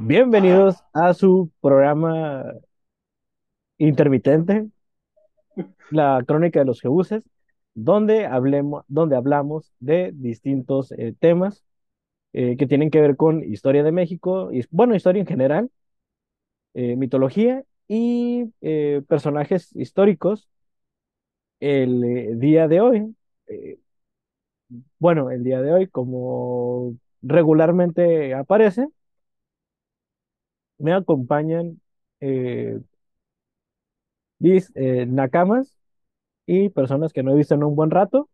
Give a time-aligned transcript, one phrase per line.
[0.00, 2.54] Bienvenidos a su programa
[3.78, 4.66] intermitente,
[5.90, 7.28] la crónica de los Jebuses,
[7.74, 11.64] donde, hablemos, donde hablamos de distintos eh, temas
[12.32, 15.70] eh, que tienen que ver con historia de México, y, bueno, historia en general,
[16.74, 18.46] eh, mitología y
[19.08, 20.48] personajes históricos.
[21.60, 23.14] El día de hoy,
[24.98, 28.88] bueno, el día de hoy, como regularmente aparece,
[30.78, 31.80] me acompañan
[32.20, 32.80] eh,
[34.74, 35.76] eh, nakamas
[36.46, 38.30] y personas que no he visto en un buen rato.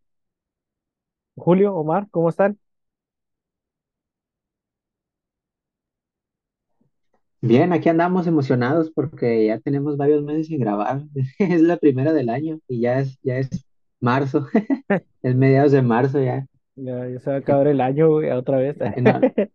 [1.36, 2.58] Julio, Omar, ¿cómo están?
[7.40, 11.02] Bien, aquí andamos emocionados porque ya tenemos varios meses sin grabar.
[11.38, 13.50] Es la primera del año y ya es, ya es
[14.02, 14.46] marzo,
[15.22, 16.46] es mediados de marzo ya.
[16.74, 18.76] Ya, se va a acabar el año otra vez.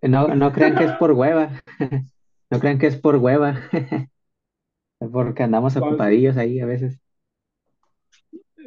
[0.01, 1.49] No, no, crean que es por hueva,
[2.51, 3.59] no crean que es por hueva,
[5.11, 6.99] porque andamos ocupadillos ahí a veces.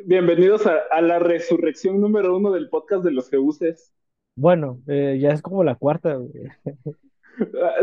[0.05, 3.93] Bienvenidos a, la resurrección número uno del podcast de los Jeuses.
[4.35, 6.19] Bueno, eh, ya es como la cuarta.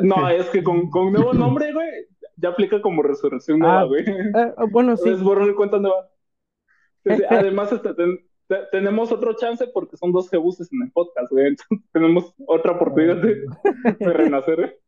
[0.02, 1.88] no, es que con, con nuevo nombre, güey,
[2.36, 4.03] ya aplica como resurrección nueva, ah, güey.
[4.36, 5.09] Ah, bueno, sí.
[5.09, 6.09] Es borrón y cuenta nueva.
[7.30, 7.94] Además, este,
[8.72, 11.47] tenemos otro chance porque son dos jebuses en el podcast, güey.
[11.47, 13.45] Entonces tenemos otra oportunidad de,
[14.00, 14.80] renacer.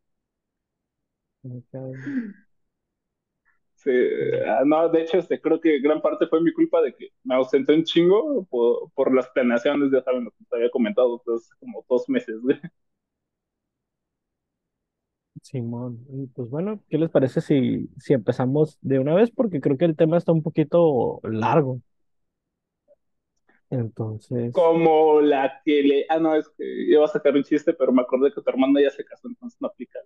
[3.75, 3.91] Sí,
[4.45, 7.35] ah, no, de hecho, este, creo que gran parte fue mi culpa de que me
[7.35, 8.45] ausenté un chingo
[8.93, 12.57] por, las planeaciones, ya saben lo que te había comentado, pues como dos meses, güey.
[15.41, 19.31] Simón, pues bueno, ¿qué les parece si, si empezamos de una vez?
[19.31, 21.81] Porque creo que el tema está un poquito largo.
[23.69, 24.51] Entonces.
[24.53, 26.05] Como la que le.
[26.09, 28.81] Ah, no, es que iba a sacar un chiste, pero me acordé que tu hermana
[28.81, 29.99] ya se casó, entonces no aplica.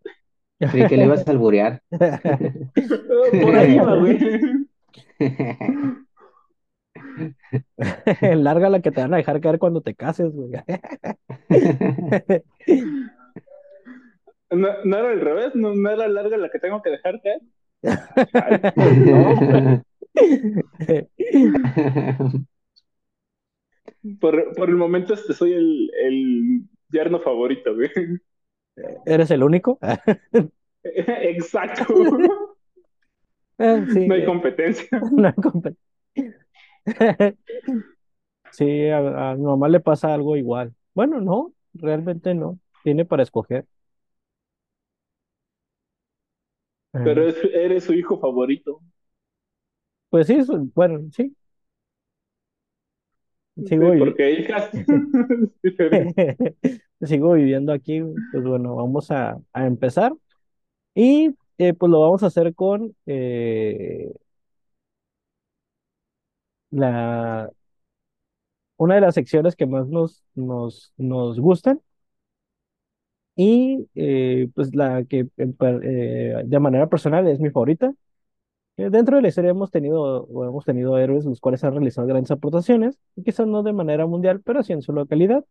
[0.60, 1.82] Creí que le ibas a alburear.
[1.92, 4.20] Por ahí va, güey.
[8.36, 10.52] Larga la que te van a dejar caer cuando te cases, güey.
[14.52, 15.56] ¿No, ¿No, era al revés?
[15.56, 17.42] ¿No, ¿No, era larga la que tengo que dejar caer?
[18.76, 19.84] no.
[24.20, 27.90] Por, por el momento este soy el, el yerno favorito, güey.
[29.06, 29.80] ¿Eres el único?
[30.84, 31.86] Exacto.
[33.60, 34.88] Eh, no hay competencia.
[35.12, 35.84] No hay competencia.
[38.52, 40.74] Sí, a, mi mamá le pasa algo igual.
[40.94, 42.60] Bueno, no, realmente no.
[42.84, 43.66] Tiene para escoger.
[46.92, 47.36] Pero eh.
[47.54, 48.82] eres su hijo favorito.
[50.10, 50.38] Pues sí,
[50.76, 51.36] bueno, sí,
[53.56, 54.70] Sigo, porque hijas.
[57.02, 60.14] Sigo viviendo aquí, pues bueno, vamos a, empezar.
[60.96, 64.12] Y eh, pues lo vamos a hacer con eh,
[66.72, 67.50] la,
[68.78, 71.82] una de las secciones que más nos, nos, nos gustan.
[73.36, 77.94] Y eh, pues la que de manera personal es mi favorita, eh,
[78.78, 82.98] dentro de la historia hemos tenido, hemos tenido héroes los cuales han realizado grandes aportaciones,
[83.24, 85.46] quizás no de manera mundial, pero sí en su localidad.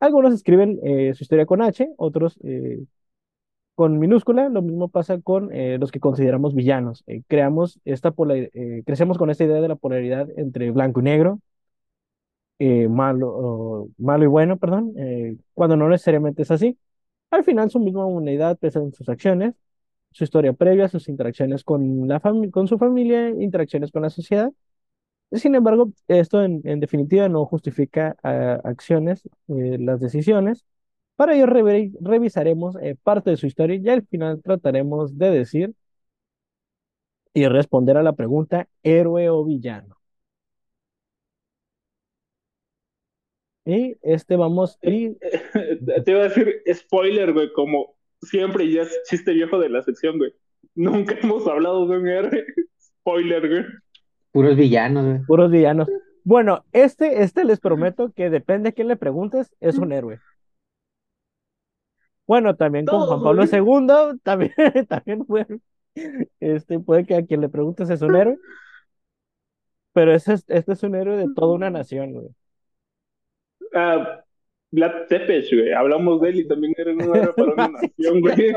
[0.00, 2.84] Algunos escriben eh, su historia con H, otros eh,
[3.74, 4.48] con minúscula.
[4.48, 7.04] Lo mismo pasa con los que consideramos villanos.
[7.28, 8.12] creamos esta
[8.84, 11.40] crecemos con esta idea de la polaridad entre blanco y negro,
[12.88, 14.94] malo, malo y bueno, perdón,
[15.54, 16.78] cuando no necesariamente es así.
[17.30, 19.54] Al final su misma unidad pesa en sus acciones
[20.16, 24.50] su historia previa, sus interacciones con, la con su familia, interacciones con la sociedad.
[25.32, 30.64] Sin embargo, esto en, definitiva no justifica ah, acciones, eh, las decisiones.
[31.16, 35.74] Para ello revisaremos eh, parte de su historia y al final trataremos de decir
[37.34, 39.96] y responder a la pregunta héroe o villano.
[43.66, 44.78] Y este vamos...
[44.80, 44.90] Te
[46.06, 50.32] iba a decir spoiler, güey, como siempre ya es chiste viejo de la sección, güey.
[50.74, 52.44] Nunca hemos hablado de un héroe.
[52.78, 53.64] Spoiler, güey.
[54.32, 55.18] Puros villanos, güey.
[55.26, 55.88] Puros villanos.
[56.24, 60.20] Bueno, este, este les prometo que depende a quién le preguntes, es un héroe.
[62.26, 64.52] Bueno, también con Juan Pablo II, también,
[64.88, 65.46] también fue,
[66.40, 68.38] este, puede que a quien le preguntes es un héroe,
[69.92, 72.28] pero este, este es un héroe de toda una nación, güey.
[73.72, 74.24] Ah,
[74.72, 75.72] Vlad Tepes, güey.
[75.72, 78.52] Hablamos de él y también era una para una nación, güey.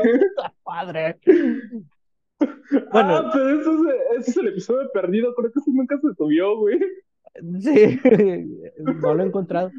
[0.62, 1.18] Padre.
[2.92, 3.16] Bueno.
[3.16, 5.34] Ah, pero eso es, ese es el episodio perdido.
[5.34, 6.78] Creo que eso nunca se subió, güey.
[7.60, 8.00] Sí,
[8.78, 9.70] no lo he encontrado.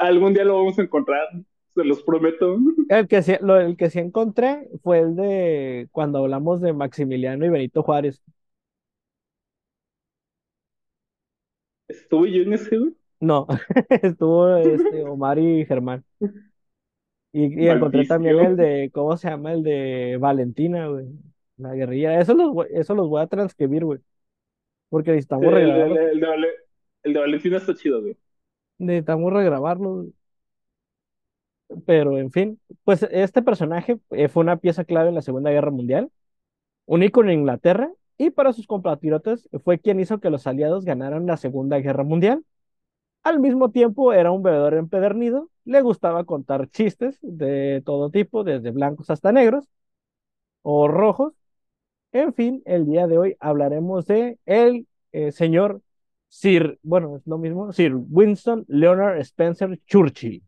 [0.00, 1.28] Algún día lo vamos a encontrar,
[1.74, 2.56] se los prometo.
[2.88, 7.44] El que sí, lo, el que sí encontré fue el de cuando hablamos de Maximiliano
[7.44, 8.22] y Benito Juárez.
[11.88, 12.94] ¿Estuve yo en ese, güey?
[13.20, 13.46] No,
[14.02, 16.04] estuvo este, Omar y Germán.
[17.32, 19.52] Y, y encontré también el de, ¿cómo se llama?
[19.52, 21.06] El de Valentina, güey.
[21.56, 22.18] La guerrilla.
[22.20, 24.00] Eso los, voy- eso los voy a transcribir, güey.
[24.90, 25.98] Porque necesitamos El, el, regrabarlos.
[26.12, 26.48] el de Vale-
[27.02, 28.16] el de Valentina está chido, güey.
[28.78, 30.06] Necesitamos regrabarlos.
[31.86, 35.70] Pero, en fin, pues este personaje eh, fue una pieza clave en la Segunda Guerra
[35.70, 36.10] Mundial,
[36.86, 41.26] un ícono en Inglaterra, y para sus compatriotas fue quien hizo que los aliados ganaran
[41.26, 42.44] la Segunda Guerra Mundial.
[43.22, 48.70] Al mismo tiempo era un bebedor empedernido, le gustaba contar chistes de todo tipo, desde
[48.70, 49.66] blancos hasta negros
[50.62, 51.34] o rojos.
[52.12, 55.82] En fin, el día de hoy hablaremos de el eh, señor
[56.28, 60.42] Sir, bueno, es lo mismo, Sir Winston Leonard Spencer Churchill.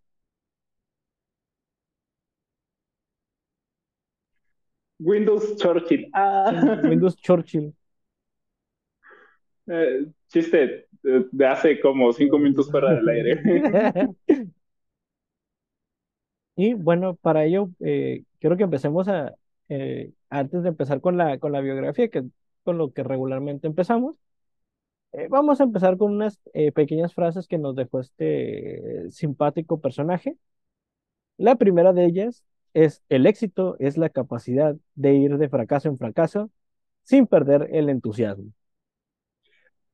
[5.00, 6.06] Windows Churchill.
[6.14, 7.74] Ah, Windows Churchill.
[9.66, 13.42] Eh, chiste de, hace como cinco minutos fuera del aire.
[16.54, 19.34] Y bueno, para ello, eh, quiero que empecemos a,
[19.68, 22.24] eh, antes de empezar con la, con la biografía, que
[22.62, 24.16] con lo que regularmente empezamos,
[25.12, 30.36] eh, vamos a empezar con unas eh, pequeñas frases que nos dejó este simpático personaje.
[31.38, 32.44] La primera de ellas
[32.74, 36.50] es, el éxito es la capacidad de ir de fracaso en fracaso
[37.02, 38.52] sin perder el entusiasmo.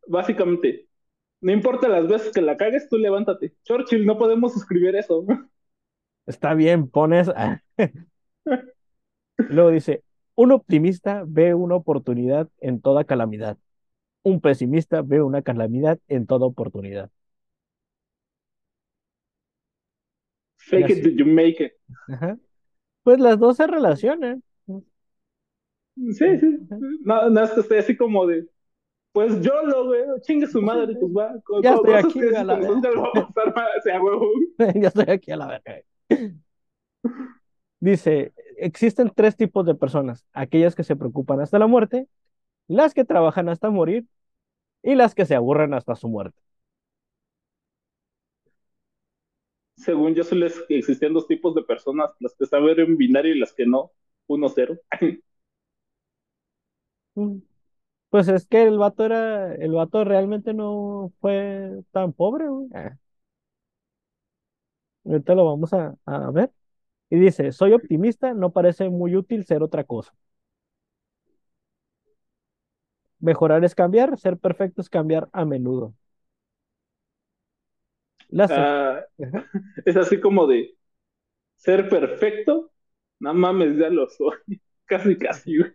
[0.07, 0.88] Básicamente,
[1.41, 3.55] no importa las veces que la cagues, tú levántate.
[3.65, 5.25] Churchill, no podemos suscribir eso.
[6.27, 7.31] Está bien, pones...
[9.37, 10.03] Luego dice,
[10.35, 13.57] un optimista ve una oportunidad en toda calamidad.
[14.23, 17.11] Un pesimista ve una calamidad en toda oportunidad.
[20.59, 21.73] Fake it till you make it.
[22.09, 22.37] Ajá.
[23.03, 24.43] Pues las dos se relacionan.
[25.97, 26.59] Sí, sí.
[27.05, 28.47] No, no es que esté así como de.
[29.19, 31.35] Pues yo lo güey, chingue su madre, pues va.
[31.43, 34.01] Con, Ya estoy aquí, a la cuando te lo va a pasar mal, o sea,
[34.01, 34.31] huevo.
[34.81, 35.83] Ya estoy aquí a la verga.
[37.81, 40.25] Dice, existen tres tipos de personas.
[40.33, 42.07] Aquellas que se preocupan hasta la muerte,
[42.69, 44.07] las que trabajan hasta morir
[44.85, 46.41] y las que se aburren hasta su muerte.
[49.75, 53.53] Según yo, solo existían dos tipos de personas: las que saben en binario y las
[53.53, 53.91] que no.
[54.29, 54.79] Uno cero.
[57.17, 57.48] Mm.
[58.11, 62.69] Pues es que el vato era, el vato realmente no fue tan pobre, güey.
[62.75, 62.97] Ah.
[65.05, 66.51] Ahorita lo vamos a, a ver.
[67.11, 70.15] Y dice, soy optimista, no parece muy útil ser otra cosa.
[73.21, 75.95] Mejorar es cambiar, ser perfecto es cambiar a menudo.
[78.49, 79.03] Ah,
[79.85, 80.77] es así como de
[81.57, 82.73] ser perfecto.
[83.21, 84.39] No mames, ya lo soy.
[84.87, 85.73] Casi, casi, güey.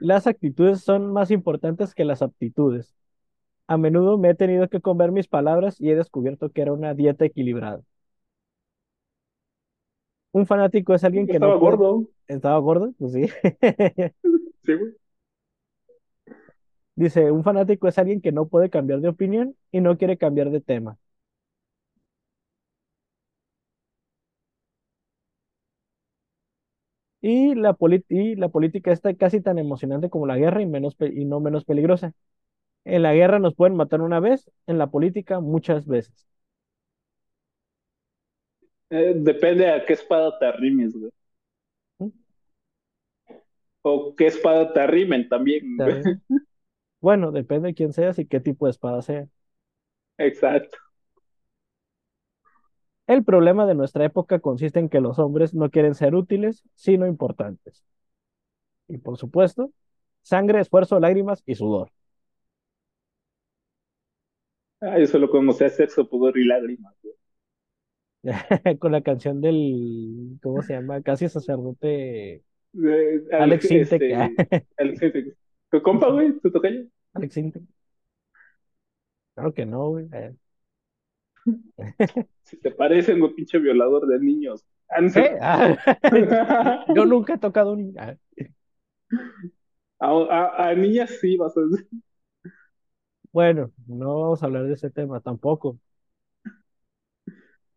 [0.00, 2.94] Las actitudes son más importantes que las aptitudes.
[3.68, 6.94] A menudo me he tenido que comer mis palabras y he descubierto que era una
[6.94, 7.82] dieta equilibrada.
[10.32, 12.08] Un fanático es alguien que Estaba no puede- gordo.
[12.28, 12.92] ¿Estaba gordo?
[12.98, 13.22] Pues sí.
[14.62, 14.92] Sí, güey.
[16.94, 20.50] Dice, un fanático es alguien que no puede cambiar de opinión y no quiere cambiar
[20.50, 20.98] de tema.
[27.22, 27.76] Y la,
[28.08, 31.64] y la política está casi tan emocionante como la guerra y, menos y no menos
[31.64, 32.14] peligrosa.
[32.84, 36.26] En la guerra nos pueden matar una vez, en la política muchas veces.
[38.90, 41.10] Eh, depende a qué espada te arrimes, güey.
[41.98, 42.08] ¿Mm?
[43.82, 45.76] O qué espada te arrimen también.
[47.00, 49.26] Bueno, depende de quién seas y qué tipo de espada sea.
[50.18, 50.76] Exacto.
[53.10, 57.06] El problema de nuestra época consiste en que los hombres no quieren ser útiles, sino
[57.06, 57.84] importantes.
[58.88, 59.72] Y por supuesto,
[60.22, 61.90] sangre, esfuerzo, lágrimas y sudor.
[64.82, 66.94] Ah, yo solo conocía sexo, pudor y lágrimas.
[68.78, 71.00] Con la canción del, ¿cómo se llama?
[71.02, 72.42] Casi sacerdote
[72.74, 74.02] Eh, Alex Sintek.
[74.02, 74.14] este,
[74.78, 75.36] Alex Sintek.
[75.70, 76.38] ¿Tu compa, güey?
[76.40, 76.84] ¿Tu tocayo?
[77.14, 77.62] Alex Sintek.
[79.34, 80.08] Claro que no, güey.
[81.78, 84.64] Eh, Si te parecen, güey, pinche violador de niños.
[85.00, 85.12] No.
[85.14, 85.38] ¿Qué?
[85.40, 85.76] Ah,
[86.94, 87.94] Yo nunca he tocado un...
[87.98, 88.16] ah,
[90.00, 91.88] A, a- a niñas sí vas a decir.
[93.32, 95.78] Bueno, no vamos a hablar de ese tema tampoco.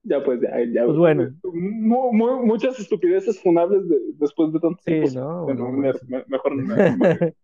[0.04, 0.86] Ya, pues, ya, ya.
[0.86, 1.34] Pues bueno.
[1.44, 5.10] Mu- mu- muchas estupideces funables de- después de tanto Sí, tiempo.
[5.20, 6.06] no, Bueno, no, me- sí.
[6.08, 6.76] me- mejor no.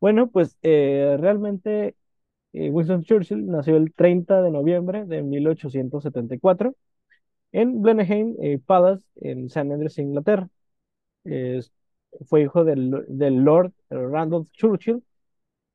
[0.00, 1.94] Bueno, pues eh, realmente
[2.52, 6.74] eh, Winston Churchill nació el 30 de noviembre de 1874
[7.52, 9.72] en Blenheim eh, Palace, en St.
[9.72, 10.48] Andrews, Inglaterra.
[12.28, 15.02] Fue hijo del, del Lord Randolph Churchill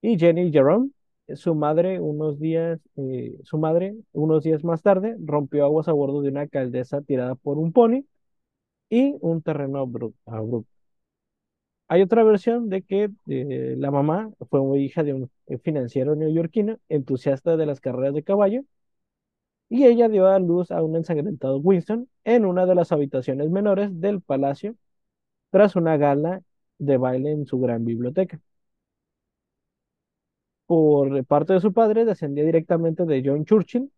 [0.01, 0.91] y Jenny Jerome.
[1.35, 6.21] Su madre, unos días, eh, su madre, unos días más tarde, rompió aguas a bordo
[6.21, 8.05] de una caldeza tirada por un pony
[8.89, 10.76] y un terreno abru- abrupto.
[11.89, 16.77] Hay otra versión de que eh, la mamá fue hija de un eh, financiero neoyorquino
[16.89, 18.63] entusiasta de las carreras de caballo
[19.69, 23.99] y ella dio a luz a un ensangrentado Winston en una de las habitaciones menores
[23.99, 24.75] del palacio
[25.51, 26.43] tras una gala
[26.79, 28.41] de baile en su gran biblioteca.
[30.65, 33.91] Por parte de su padre descendía directamente de John Churchill,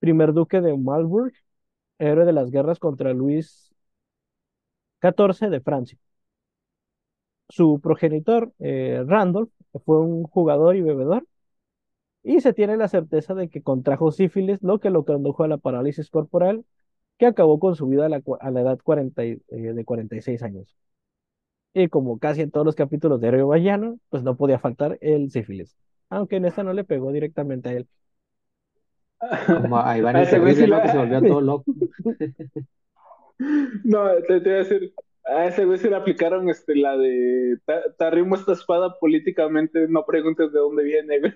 [0.00, 1.32] primer duque de Marlborough,
[1.98, 3.72] héroe de las guerras contra Luis
[5.00, 5.98] XIV de Francia.
[7.48, 9.50] Su progenitor, eh, Randolph,
[9.84, 11.26] fue un jugador y bebedor,
[12.22, 15.58] y se tiene la certeza de que contrajo sífilis, lo que lo condujo a la
[15.58, 16.64] parálisis corporal,
[17.18, 19.84] que acabó con su vida a la, cua- a la edad 40 y- eh, de
[19.86, 20.76] 46 años.
[21.74, 25.30] Y como casi en todos los capítulos de Héroe Villano, pues no podía faltar el
[25.30, 25.76] sífilis,
[26.10, 27.88] aunque en esta no le pegó directamente a él.
[29.54, 30.82] Como a Iván A el ese güey sí Terrible, ¿no?
[30.82, 31.66] Que se volvió todo loco.
[33.84, 37.58] No, te, te iba a decir, a ese güey se le aplicaron este, la de
[37.66, 41.32] "Te- arrimo esta espada políticamente, no preguntes de dónde viene, güey.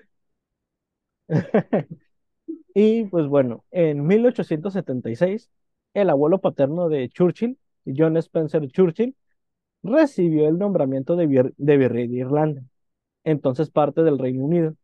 [2.75, 5.49] Y pues bueno, en 1876,
[5.93, 9.15] el abuelo paterno de Churchill, John Spencer Churchill,
[9.83, 12.63] recibió el nombramiento de, de virrey de Irlanda,
[13.25, 14.75] entonces parte del Reino Unido.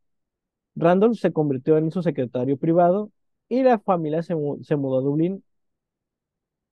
[0.75, 3.12] Randolph se convirtió en su secretario privado
[3.50, 5.43] y la familia se, se mudó a Dublín.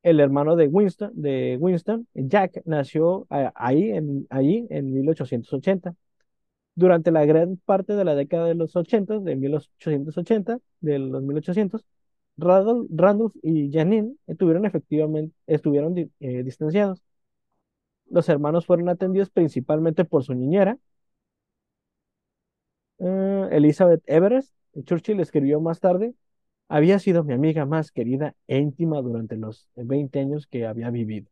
[0.03, 5.95] El hermano de Winston, de Winston, Jack, nació ah, ahí en, allí en 1880.
[6.75, 11.85] Durante la gran parte de la década de los 80, de 1880, de los 1800,
[12.37, 17.03] Randolph, Randolph y Janine estuvieron efectivamente, estuvieron eh, distanciados.
[18.11, 20.77] Los hermanos fueron atendidos principalmente por su niñera,
[22.99, 24.53] eh, Elizabeth Everest.
[24.85, 26.13] Churchill escribió más tarde,
[26.71, 31.29] había sido mi amiga más querida e íntima durante los 20 años que había vivido.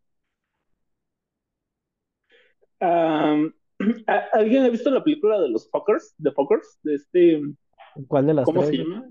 [2.82, 3.54] Am,
[4.08, 6.14] ¿a- ¿Alguien ha visto la película de los Fuckers?
[6.18, 6.80] ¿De Fuckers?
[6.84, 7.42] De este,
[8.08, 9.10] ¿Cuál de las ¿cómo se llama?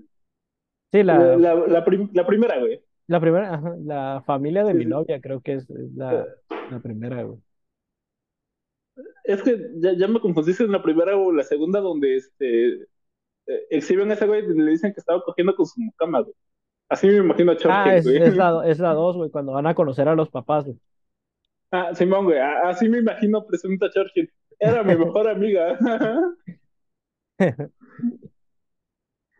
[0.91, 2.81] Sí, La, la, la, la prim- la primera, güey.
[3.07, 4.85] la primera, ajá, la familia de Sí, mi sí.
[4.85, 6.29] novia, creo que es, es la,
[6.67, 7.39] la primera, güey.
[9.23, 12.87] Es que ya, ya me confundiste en la primera o la segunda donde este
[13.49, 16.35] eh, exhiben a ese güey y le dicen que estaba cogiendo con su mucama, güey.
[16.89, 18.17] Así me imagino a Ah, Churchill, es, güey.
[18.17, 20.77] es la, es la dos, güey, cuando van a conocer a los papás, güey.
[21.71, 22.37] Ah, Simón, güey.
[22.39, 24.31] Así me imagino presenta a Churchill.
[24.59, 25.77] Era mi mejor amiga.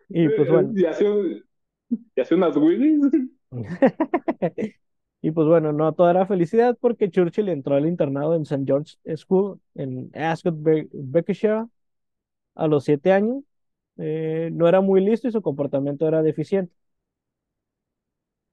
[0.09, 1.07] Y pues bueno, Y hacía,
[2.15, 2.99] y hacía unas wheelies.
[5.21, 8.63] y pues bueno, no toda era felicidad porque Churchill entró al internado en St.
[8.65, 11.65] George School en Ascot, Be- Berkshire,
[12.55, 13.43] a los siete años.
[13.99, 16.73] Eh, no era muy listo y su comportamiento era deficiente.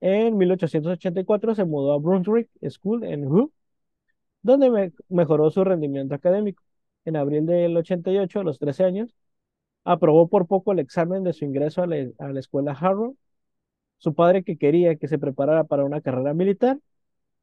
[0.00, 3.52] En 1884 se mudó a Brunswick School en Hull,
[4.42, 6.62] donde me- mejoró su rendimiento académico.
[7.04, 9.14] En abril del 88, a los 13 años,
[9.84, 13.16] aprobó por poco el examen de su ingreso a la, escuela Harrow.
[13.98, 16.80] Su padre que quería que se preparara para una carrera militar,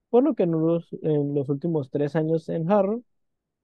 [0.10, 3.04] por lo que los, en los últimos tres años en Harrow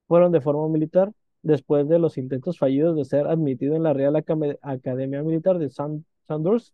[0.08, 4.15] fueron de forma militar, después de los intentos fallidos de ser admitido en la Real
[4.15, 6.74] Academia Militar de Sand- Sandhurst.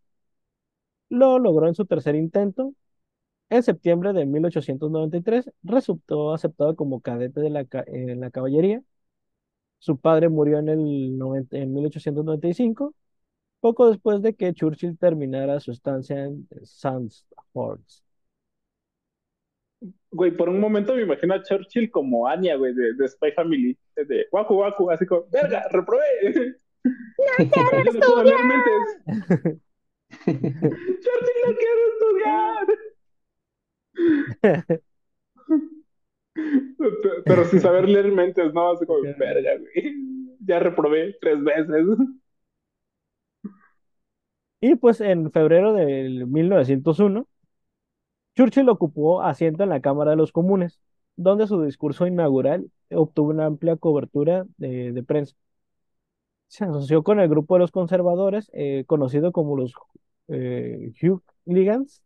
[1.10, 2.74] Lo logró en su tercer intento.
[3.50, 8.84] En septiembre de 1893 resultó aceptado como cadete de la, en la caballería.
[9.79, 12.95] Su padre murió en, el 90 en 1895,
[13.62, 18.04] poco después de que Churchill terminara su estancia en Sandhurst.
[20.15, 23.77] Güey, por un momento me imagino a Churchill como Anya, güey, de, de Spy Family.
[23.95, 26.03] De Waku Waku, así como, verga, reprobé.
[27.27, 27.50] No
[28.24, 28.84] quiero mentes.
[31.03, 32.67] Churchill no quiere estudiar.
[36.77, 38.72] Pe- Pero sin saber leer mentes, ¿no?
[38.72, 39.93] Así como, verga, güey.
[40.45, 41.86] Ya reprobé tres veces.
[44.62, 47.27] Y pues en febrero del 1901,
[48.36, 50.80] Churchill ocupó asiento en la Cámara de los Comunes,
[51.15, 55.36] donde su discurso inaugural obtuvo una amplia cobertura de, de prensa.
[56.48, 59.74] Se asoció con el grupo de los conservadores, eh, conocido como los
[60.30, 60.92] eh,
[61.46, 62.01] Hooligans,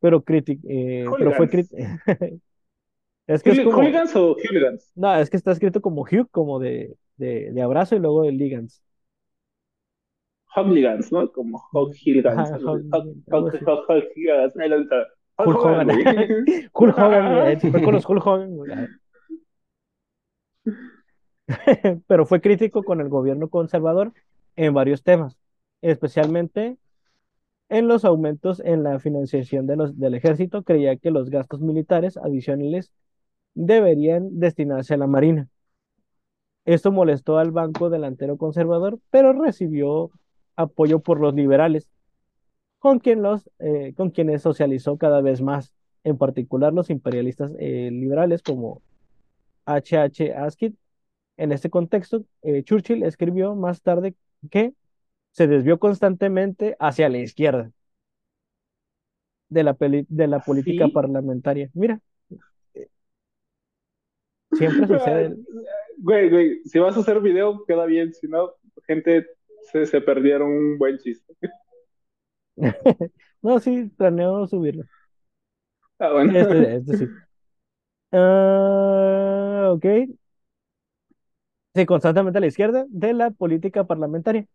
[0.00, 0.24] pero,
[0.68, 1.48] eh, pero fue
[3.26, 4.94] es que es Hooli- como, ¿Hooligans o hooligans?
[4.94, 8.32] no, es que está escrito como Hugh, como de, de, de abrazo y luego de
[8.32, 8.82] Ligans.
[10.54, 11.30] Hogligans, ¿no?
[11.32, 11.62] Como.
[11.72, 11.94] Hog-
[12.56, 12.72] algo
[13.30, 13.54] Hog-.
[15.38, 15.90] Hulk Hogan.
[16.72, 18.50] Hulk Hogan, con los Hulk Hogan.
[22.06, 24.12] Pero fue crítico con el gobierno conservador
[24.56, 25.36] en varios temas,
[25.80, 26.76] especialmente
[27.68, 30.62] en los aumentos en la financiación de los, del ejército.
[30.62, 32.92] Creía que los gastos militares adicionales
[33.54, 35.48] deberían destinarse a la Marina.
[36.64, 40.10] Esto molestó al Banco Delantero Conservador, pero recibió
[40.56, 41.88] apoyo por los liberales,
[42.78, 47.90] con, quien los, eh, con quienes socializó cada vez más, en particular los imperialistas eh,
[47.92, 48.82] liberales como
[49.66, 49.98] H.
[49.98, 50.34] H.
[50.34, 50.74] Asquith.
[51.36, 54.14] En este contexto, eh, Churchill escribió más tarde
[54.50, 54.74] que
[55.32, 57.70] se desvió constantemente hacia la izquierda
[59.48, 60.92] de la, peli- de la política ¿Sí?
[60.92, 61.70] parlamentaria.
[61.74, 62.00] Mira,
[64.52, 65.36] siempre sucede.
[65.98, 68.12] Güey, güey, si vas a hacer video, queda bien.
[68.14, 68.52] Si no,
[68.86, 69.26] gente,
[69.70, 71.34] se, se perdieron un buen chiste.
[73.42, 74.84] No, sí, planeo subirlo.
[75.98, 76.38] Ah, bueno.
[76.38, 77.06] Este, este sí.
[78.12, 79.84] Ah, ok.
[81.74, 84.46] Sí, constantemente a la izquierda de la política parlamentaria.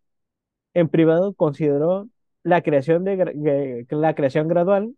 [0.73, 2.09] En privado consideró
[2.43, 4.95] la creación de la creación gradual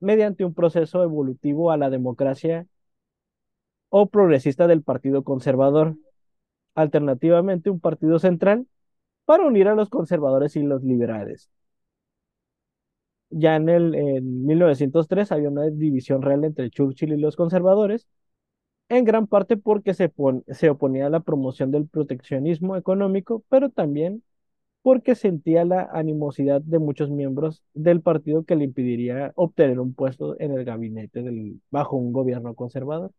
[0.00, 2.66] mediante un proceso evolutivo a la democracia
[3.90, 5.96] o progresista del Partido Conservador,
[6.74, 8.66] alternativamente un partido central
[9.24, 11.50] para unir a los conservadores y los liberales.
[13.30, 18.06] Ya en el en 1903 había una división real entre Churchill y los conservadores,
[18.90, 20.12] en gran parte porque se,
[20.48, 24.22] se oponía a la promoción del proteccionismo económico, pero también
[24.82, 30.36] porque sentía la animosidad de muchos miembros del partido que le impediría obtener un puesto
[30.40, 33.12] en el gabinete del, bajo un gobierno conservador.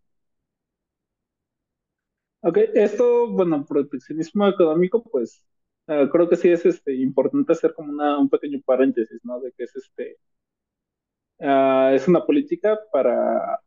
[2.41, 5.43] Ok, esto, bueno, proteccionismo económico, pues
[5.87, 9.39] eh, creo que sí es este, importante hacer como una, un pequeño paréntesis, ¿no?
[9.41, 10.17] De que es este,
[11.41, 13.59] ah, es una política para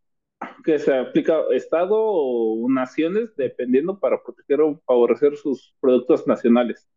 [0.65, 6.89] que se aplica Estado o naciones dependiendo para proteger o favorecer sus productos nacionales.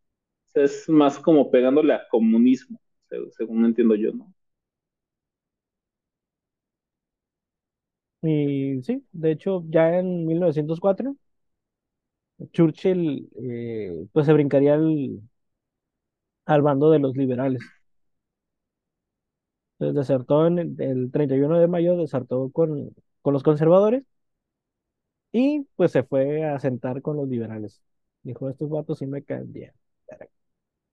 [0.55, 4.33] Es más como pegándole a comunismo, se- según entiendo yo, ¿no?
[8.21, 11.15] Y sí, de hecho, ya en 1904,
[12.51, 15.21] Churchill eh, pues se brincaría al,
[16.45, 17.73] al bando de los liberales.
[19.79, 24.03] Entonces desertó en el, el 31 de mayo, desertó con, con los conservadores
[25.31, 27.81] y pues se fue a sentar con los liberales.
[28.23, 29.73] Dijo, estos vatos sí me caen bien.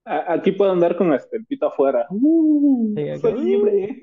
[0.05, 2.07] Aquí puedo andar con este, el pito afuera.
[2.11, 4.01] Uh, Sí, soy libre.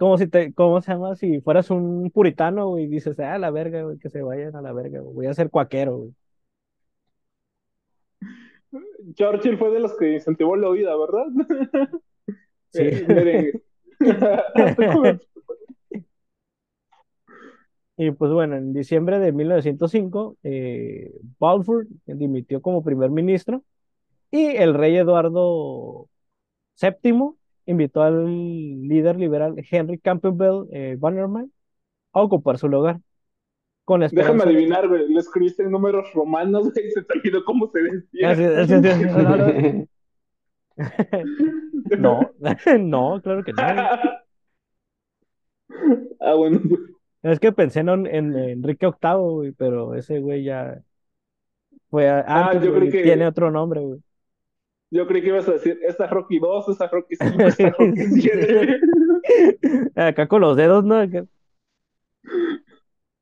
[0.00, 1.14] Como si te, ¿cómo se llama?
[1.14, 4.62] Si fueras un puritano, güey, y dices, ah, la verga, güey, que se vayan a
[4.62, 6.14] la verga, güey, voy a ser cuaquero, güey.
[9.12, 11.26] Churchill fue de los que incentivó la huida, ¿verdad?
[12.72, 12.82] Sí.
[12.82, 13.52] Eh.
[17.98, 23.62] Y pues bueno, en diciembre de 1905, eh, Balfour dimitió como primer ministro
[24.30, 26.08] y el rey Eduardo
[26.80, 27.34] VII
[27.66, 28.24] invitó al
[28.88, 31.52] líder liberal Henry Campbell eh, Bannerman
[32.12, 33.00] a ocupar su lugar.
[33.84, 35.08] Con la Déjame adivinar, güey.
[35.08, 36.90] Le escribiste en números romanos, güey.
[36.90, 38.30] Se te olvidó cómo se decía.
[41.98, 42.20] No,
[42.78, 43.62] no, claro que no.
[46.20, 46.80] ah, bueno, pues.
[47.22, 50.80] Es que pensé en, en Enrique VIII, güey, pero ese güey ya
[51.90, 54.00] fue a- Ah, antes, yo güey, creí que- tiene otro nombre, güey.
[54.90, 57.68] Yo creí que ibas a decir, esta es Rocky 2, esta es Rocky 5, esta
[57.68, 58.80] es Rocky 7.
[59.94, 60.96] Acá con los dedos, ¿no?
[60.96, 61.24] Acá.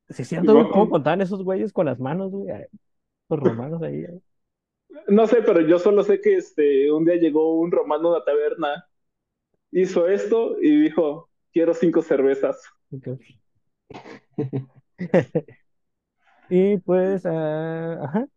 [0.09, 0.67] Sí, cierto.
[0.69, 2.51] ¿cómo contaban esos güeyes con las manos, güey?
[3.29, 4.03] Los romanos ahí.
[5.07, 8.25] No sé, pero yo solo sé que este, un día llegó un romano a una
[8.25, 8.87] taberna,
[9.71, 12.63] hizo esto y dijo, quiero cinco cervezas.
[16.49, 18.27] Y pues, ah, ajá.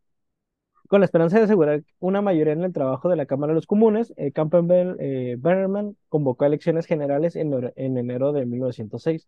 [0.92, 3.66] Con la esperanza de asegurar una mayoría en el trabajo de la Cámara de los
[3.66, 9.26] Comunes, eh, Campbell eh, Bannerman convocó elecciones generales en, enero de 1906,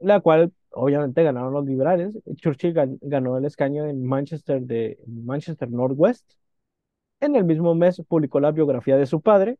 [0.00, 2.18] la cual obviamente ganaron los liberales.
[2.36, 6.32] Churchill gan- ganó el escaño en Manchester de Manchester Northwest.
[7.20, 9.58] En el mismo mes publicó la biografía de su padre,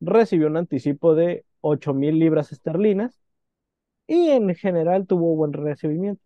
[0.00, 3.18] recibió un anticipo de 8 mil libras esterlinas
[4.08, 6.22] y en general tuvo buen recibimiento.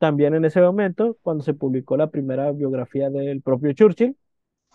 [0.00, 4.18] También en ese momento, cuando se publicó la primera biografía del propio Churchill,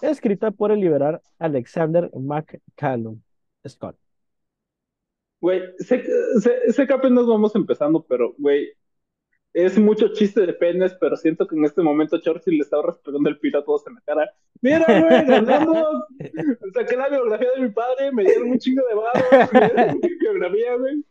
[0.02, 3.22] escrita por el liberal Alexander McCallum
[3.68, 3.98] Scott.
[5.42, 8.70] Güey, sé, que- sé, sé que apenas vamos empezando, pero, güey,
[9.56, 13.30] es mucho chiste de penes, pero siento que en este momento Churchill le estaba respetando
[13.30, 14.30] el pito a todos en la cara.
[14.62, 16.04] Mira, güey, ganamos.
[16.74, 20.00] Saqué la biografía de mi padre, me dieron un chingo de barro.
[20.20, 21.06] biografía, güey.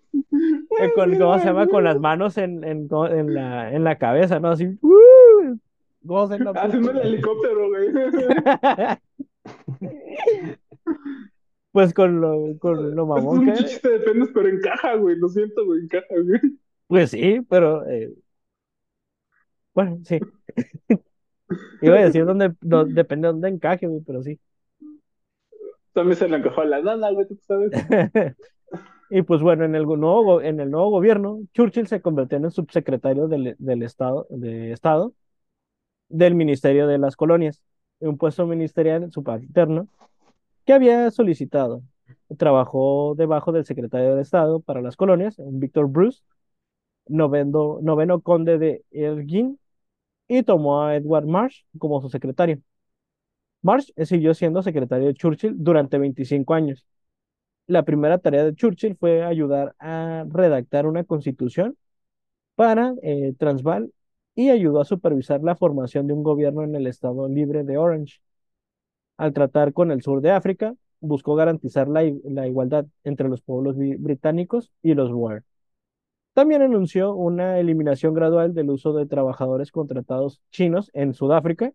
[0.94, 1.66] Con, ¿Cómo se llama?
[1.68, 4.50] Con las manos en, en, en, la, en la cabeza, ¿no?
[4.50, 4.66] Así.
[4.82, 5.58] ¡uh!
[6.54, 7.88] Haciendo el helicóptero, güey.
[11.72, 15.16] pues con lo, con lo mamón es un chiste de penes, pero encaja, güey.
[15.16, 16.40] Lo siento, güey, encaja, güey.
[16.88, 18.12] Pues sí, pero eh,
[19.74, 20.18] bueno, sí.
[21.82, 24.38] Iba a decir dónde, depende de dónde encaje, güey, pero sí.
[25.92, 27.70] También se le encajó a la nana, güey, tú sabes.
[29.10, 32.50] y pues bueno, en el nuevo, en el nuevo gobierno, Churchill se convirtió en el
[32.52, 35.14] subsecretario del, del Estado, de Estado
[36.08, 37.62] del Ministerio de las Colonias,
[38.00, 39.88] un puesto ministerial subalterno
[40.64, 41.82] que había solicitado.
[42.38, 46.22] Trabajó debajo del secretario de Estado para las colonias, Víctor Bruce,
[47.06, 49.58] noveno, noveno conde de Elgin,
[50.28, 52.60] y tomó a Edward Marsh como su secretario.
[53.62, 56.86] Marsh siguió siendo secretario de Churchill durante 25 años.
[57.66, 61.76] La primera tarea de Churchill fue ayudar a redactar una constitución
[62.56, 63.92] para eh, Transvaal
[64.34, 68.20] y ayudó a supervisar la formación de un gobierno en el estado libre de Orange.
[69.16, 74.72] Al tratar con el sur de África, buscó garantizar la, igualdad entre los pueblos británicos
[74.82, 75.44] y los Boer.
[76.34, 81.72] También anunció una eliminación gradual del uso de trabajadores contratados chinos en Sudáfrica.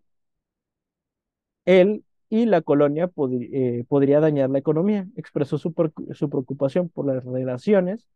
[1.64, 3.10] Él y la colonia
[3.52, 5.06] eh, podría dañar la economía.
[5.16, 8.06] Expresó su, preocupación por las relaciones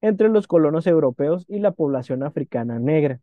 [0.00, 3.20] entre los colonos europeos y la población africana negra.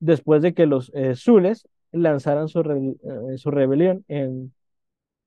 [0.00, 4.52] Después de que los eh, Zules lanzaran su, eh, su rebelión en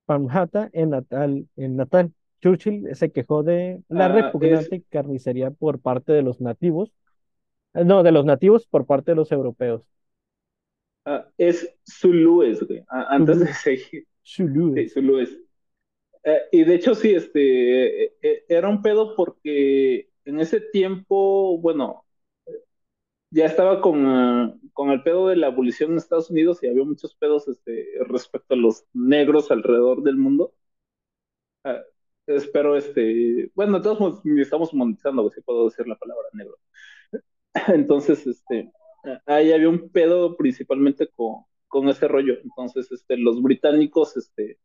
[0.06, 2.12] Pamjata, en Natal, en Natal.
[2.40, 6.92] Churchill se quejó de la ah, repugnante carnicería por parte de los nativos,
[7.74, 9.82] eh, no, de los nativos por parte de los europeos.
[11.04, 14.06] Ah, es Zulúes, güey, antes de seguir.
[14.24, 14.92] Zulúes.
[14.92, 15.46] Sí,
[16.24, 22.04] eh, y de hecho, sí, este, eh, era un pedo porque en ese tiempo, bueno,
[23.30, 27.14] ya estaba con, con, el pedo de la abolición en Estados Unidos y había muchos
[27.14, 30.52] pedos este, respecto a los negros alrededor del mundo.
[32.36, 36.56] Espero este, bueno, todos estamos monetizando, si puedo decir la palabra negro.
[37.74, 38.72] Entonces, este,
[39.26, 42.34] ahí había un pedo principalmente con, con ese rollo.
[42.42, 44.58] Entonces, este, los británicos, este,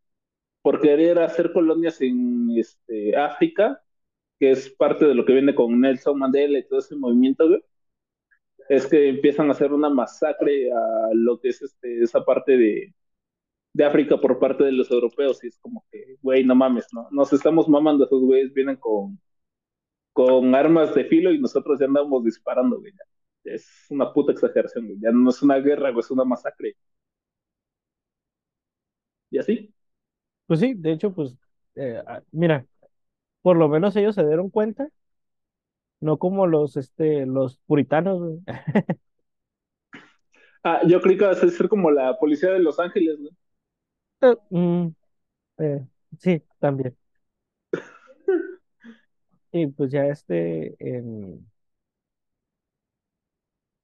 [0.61, 3.81] por querer hacer colonias en este, África,
[4.39, 7.45] que es parte de lo que viene con Nelson Mandela y todo ese movimiento,
[8.69, 12.93] es que empiezan a hacer una masacre a lo que es este, esa parte de,
[13.75, 17.09] de África por parte de los europeos y es como que, güey, no mames, ¿no?
[17.11, 19.19] Nos estamos mamando, esos güeyes vienen con,
[20.13, 22.93] con armas de filo y nosotros ya andamos disparando, güey.
[23.45, 24.99] Es una puta exageración, güey.
[25.01, 26.75] Ya no es una guerra, güey, es una masacre.
[29.29, 29.73] ¿Y así?
[30.47, 31.35] Pues sí, de hecho, pues,
[31.75, 32.65] eh, ah, mira,
[33.41, 34.89] por lo menos ellos se dieron cuenta,
[35.99, 38.39] no como los, este, los puritanos, güey.
[40.63, 43.31] ah, yo creo que va a ser como la policía de Los Ángeles, güey.
[44.49, 44.87] Mm,
[45.59, 45.85] eh,
[46.19, 46.97] sí, también.
[49.51, 51.47] Y pues ya este, en,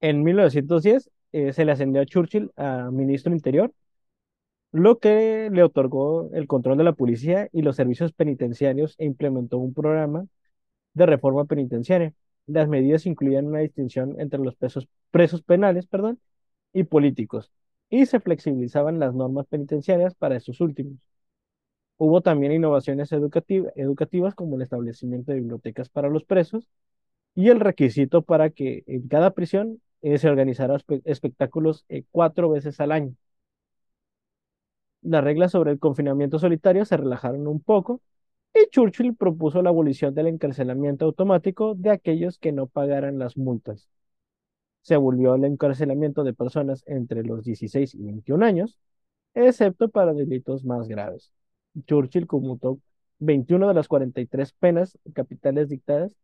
[0.00, 3.72] en 1910 eh, se le ascendió a Churchill a ministro interior,
[4.72, 9.58] lo que le otorgó el control de la policía y los servicios penitenciarios e implementó
[9.58, 10.26] un programa
[10.94, 12.14] de reforma penitenciaria.
[12.46, 16.20] Las medidas incluían una distinción entre los presos, presos penales, perdón,
[16.72, 17.52] y políticos,
[17.92, 20.98] y se flexibilizaban las normas penitenciarias para estos últimos.
[21.98, 26.68] Hubo también innovaciones educativas como el establecimiento de bibliotecas para los presos
[27.34, 32.80] y el requisito para que en cada prisión eh, se organizara espectáculos eh, cuatro veces
[32.80, 33.14] al año.
[35.02, 38.00] Las reglas sobre el confinamiento solitario se relajaron un poco
[38.54, 43.88] y Churchill propuso la abolición del encarcelamiento automático de aquellos que no pagaran las multas
[44.82, 48.78] se abolió el encarcelamiento de personas entre los 16 y 21 años,
[49.34, 51.32] excepto para delitos más graves.
[51.86, 52.80] Churchill conmutó
[53.20, 56.16] 21 de las 43 penas capitales dictadas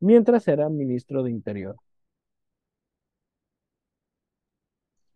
[0.00, 1.76] mientras era ministro de Interior.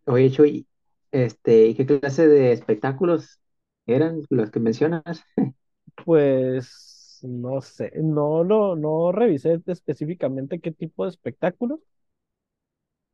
[0.05, 0.67] Oye, Chuy,
[1.11, 3.39] este, ¿qué clase de espectáculos
[3.85, 5.23] eran los que mencionas?
[6.05, 11.79] Pues no sé, no lo no revisé específicamente qué tipo de espectáculos,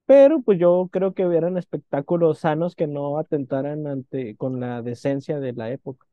[0.10, 5.40] pero pues yo creo que eran espectáculos sanos que no atentaran ante con la decencia
[5.40, 6.08] de la época.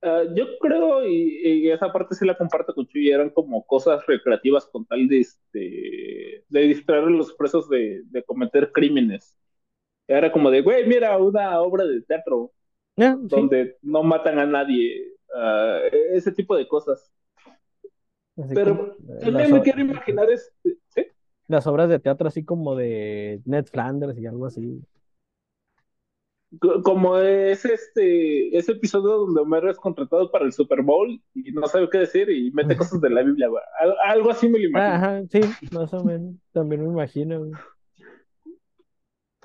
[0.00, 4.64] Ah, yo creo, y, esa parte sí la comparto con Chuy, eran como cosas recreativas
[4.66, 9.36] con tal de, este, de distraer a los presos de, de cometer crímenes.
[10.06, 12.52] Era como de, güey, mira, una obra de teatro
[12.96, 15.02] Ah, sí, donde no matan a nadie,
[15.34, 15.80] ah,
[16.12, 17.12] ese tipo de cosas.
[18.38, 21.06] así Pero también me quiero imaginar este, ¿sí?
[21.48, 24.82] Las obras de teatro así como de Ned Flanders y algo así.
[26.60, 31.52] Co- Como es este ese episodio donde Homero es contratado para el Super Bowl y
[31.52, 33.62] no sabe qué decir y mete cosas de la Biblia, güey.
[33.80, 34.94] Al- algo así me lo Ah, imagino.
[34.96, 35.40] Ajá, sí,
[35.72, 36.36] más o menos.
[36.52, 37.38] También me imagino.
[37.40, 37.52] güey.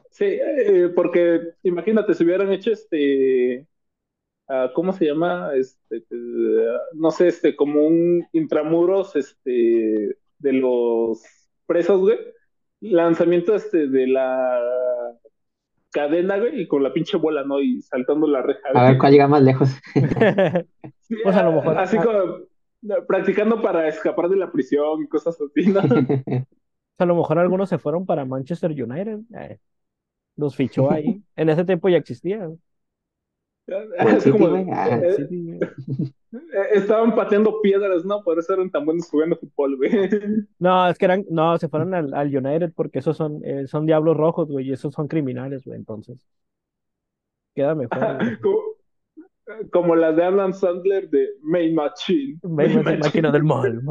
[0.10, 3.68] Sí, eh, porque imagínate, si hubieran hecho este,
[4.48, 5.52] ah, ¿cómo se llama?
[5.56, 11.24] Este, eh, no sé, este, como un intramuros, este, de los
[11.66, 12.18] presos, güey.
[12.82, 14.60] Lanzamiento, este, de la
[15.92, 17.62] cadena, güey, y con la pinche bola, ¿no?
[17.62, 19.70] Y saltando la reja, A ver cuál llega más lejos.
[21.00, 25.08] Sí, Pues a lo mejor, así ah, como practicando para escapar de la prisión y
[25.08, 25.82] cosas así, ¿no?
[26.98, 29.20] a lo mejor algunos se fueron para Manchester United.
[29.38, 29.60] eh,
[30.38, 31.22] los fichó ahí.
[31.36, 32.50] En ese tiempo ya existía.
[33.68, 34.74] Es como.
[34.74, 35.60] Ah, eh, Sí,
[36.32, 38.24] eh, estaban pateando piedras, ¿no?
[38.24, 39.92] Por eso eran tan buenos jugando fútbol, güey.
[40.60, 43.86] No, es que eran, no, se fueron al, al United porque esos son, eh, son
[43.86, 46.28] diablos rojos, güey, y esos son criminales, güey, entonces.
[47.56, 48.40] Queda mejor.
[48.42, 48.62] Como,
[49.72, 52.40] como las de Adam Sandler de Main Machine.
[52.44, 53.82] Main esa máquina del mal.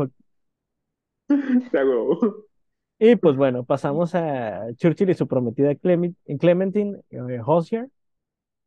[2.99, 7.89] Y pues bueno, pasamos a Churchill y su prometida Clement- Clementine eh, Hozier,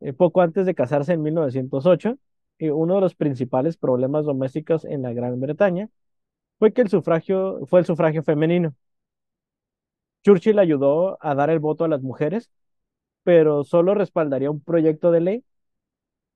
[0.04, 2.18] eh, poco antes de casarse en 1908.
[2.60, 5.89] Y uno de los principales problemas domésticos en la Gran Bretaña
[6.60, 8.76] fue que el sufragio fue el sufragio femenino.
[10.24, 12.50] Churchill ayudó a dar el voto a las mujeres,
[13.24, 15.46] pero solo respaldaría un proyecto de ley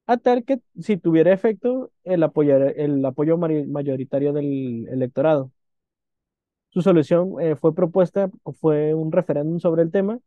[0.08, 5.52] a tal que si tuviera efecto el apoyar- el apoyo mayoritario del electorado.
[6.70, 10.20] Su solución eh, fue propuesta, fue un referéndum sobre el tema,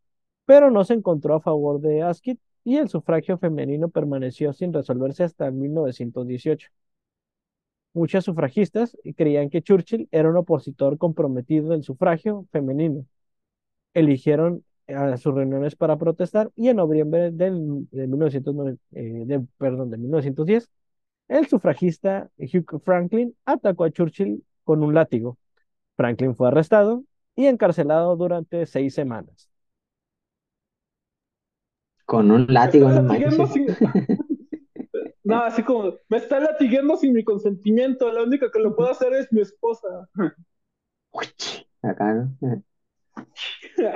[0.47, 5.25] pero no se encontró a favor de Asquith y el sufragio femenino permaneció sin resolverse
[5.25, 6.69] hasta 1918.
[7.93, 13.05] Muchas sufragistas creían que Churchill era un opositor comprometido del sufragio femenino.
[13.95, 20.71] Eligieron a sus reuniones para protestar y en noviembre del, de, 1909 eh, de 1910,
[21.29, 25.39] el sufragista Hugh Franklin atacó a Churchill con un látigo.
[25.97, 27.05] Franklin fue arrestado
[27.37, 29.50] y encarcelado durante seis semanas.
[32.11, 33.77] Con un Me látigo, está no latigando manches.
[33.77, 33.89] sin.
[35.23, 38.13] No, así como, me está latigando sin mi consentimiento.
[38.13, 40.09] La única que lo puede hacer es mi esposa.
[41.83, 42.15] Acá,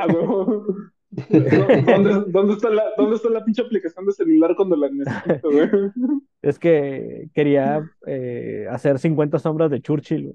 [0.08, 0.64] ¿no?
[1.10, 5.68] ¿Dónde, dónde está la, ¿Dónde está la pinche aplicación de celular cuando la necesito, güey?
[6.42, 10.34] Es que quería eh, hacer 50 sombras de Churchill.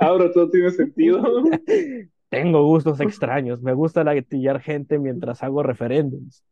[0.00, 1.22] Ahora todo tiene sentido.
[2.28, 3.62] Tengo gustos extraños.
[3.62, 6.44] Me gusta latillar gente mientras hago referéndums.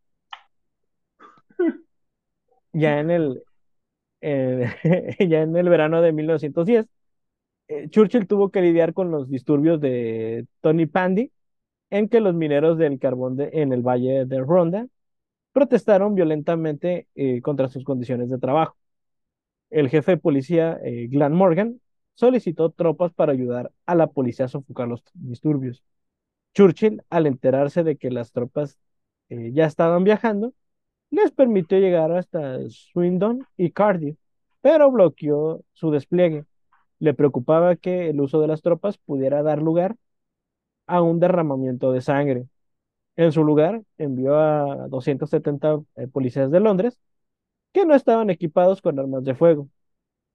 [2.72, 3.42] Ya en el,
[4.22, 6.86] eh, ya en el verano de 1910,
[7.68, 11.32] eh, Churchill tuvo que lidiar con los disturbios de Tony Pandy,
[11.90, 14.86] en que los mineros del carbón de- en el valle de Ronda
[15.52, 18.76] protestaron violentamente eh, contra sus condiciones de trabajo.
[19.70, 21.80] El jefe de policía, eh, Glenn Morgan,
[22.14, 25.82] solicitó tropas para ayudar a la policía a sofocar los disturbios.
[26.54, 28.78] Churchill, al enterarse de que las tropas
[29.28, 30.54] eh, ya estaban viajando,
[31.10, 34.18] les permitió llegar hasta Swindon y Cardiff,
[34.60, 36.44] pero bloqueó su despliegue.
[37.00, 39.96] Le preocupaba que el uso de las tropas pudiera dar lugar
[40.86, 42.46] a un derramamiento de sangre.
[43.16, 47.00] En su lugar, envió a 270 eh, policías de Londres
[47.72, 49.68] que no estaban equipados con armas de fuego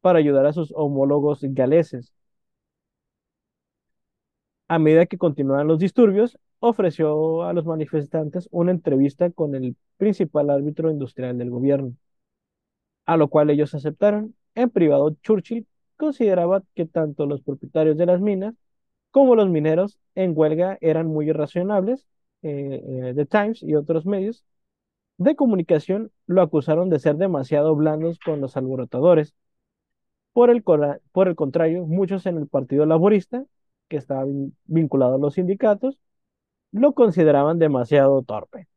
[0.02, 2.14] para ayudar a sus homólogos galeses.
[4.68, 10.50] A medida que continuaban los disturbios, ofreció a los manifestantes una entrevista con el principal
[10.50, 11.94] árbitro industrial del gobierno,
[13.06, 14.36] a lo cual ellos aceptaron.
[14.56, 18.56] En privado, Churchill consideraba que tanto los propietarios de las minas
[19.12, 22.08] como los mineros en huelga eran muy irracionables.
[22.42, 24.46] Eh, eh, The Times y otros medios
[25.18, 29.36] de comunicación lo acusaron de ser demasiado blandos con los alborotadores.
[30.34, 33.46] Por el, por el contrario, muchos en el Partido Laborista,
[33.90, 36.00] que estaba vin- vinculado a los sindicatos,
[36.72, 38.68] lo consideraban demasiado torpe.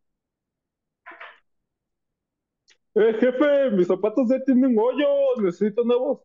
[2.95, 5.07] Eh, jefe, mis zapatos ya tienen hoyo,
[5.41, 6.21] necesito nuevos.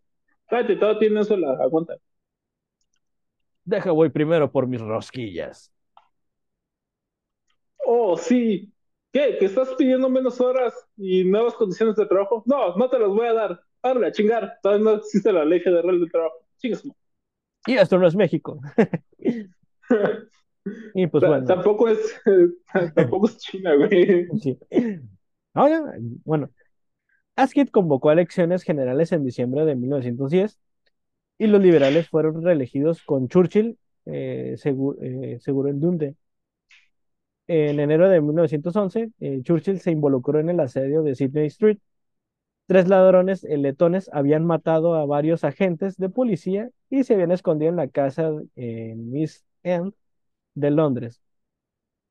[0.49, 1.95] Cállate, todo tiene sola, aguanta.
[3.65, 5.71] Deja, voy primero por mis rosquillas.
[7.85, 8.71] Oh, sí.
[9.11, 9.37] ¿Qué?
[9.39, 12.43] ¿Que estás pidiendo menos horas y nuevas condiciones de trabajo?
[12.45, 13.61] No, no te las voy a dar.
[13.95, 14.58] A chingar.
[14.62, 16.36] Todavía no existe la ley federal de trabajo.
[16.58, 16.84] Chingas.
[17.65, 18.60] Y esto no es México.
[20.93, 21.45] y pues bueno.
[21.45, 22.21] Tampoco es,
[22.95, 24.28] tampoco es China, güey.
[24.39, 24.58] Sí.
[26.23, 26.50] bueno,
[27.36, 30.60] Asquith convocó elecciones generales en diciembre de 1910
[31.38, 36.15] y los liberales fueron reelegidos con Churchill eh, seguro, eh, seguro en Dundee.
[37.47, 41.78] En enero de 1911, eh, Churchill se involucró en el asedio de Sydney Street.
[42.67, 47.77] Tres ladrones letones habían matado a varios agentes de policía y se habían escondido en
[47.77, 49.93] la casa en East End
[50.56, 51.21] de Londres,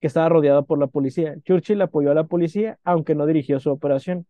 [0.00, 1.36] que estaba rodeada por la policía.
[1.44, 4.26] Churchill apoyó a la policía, aunque no dirigió su operación.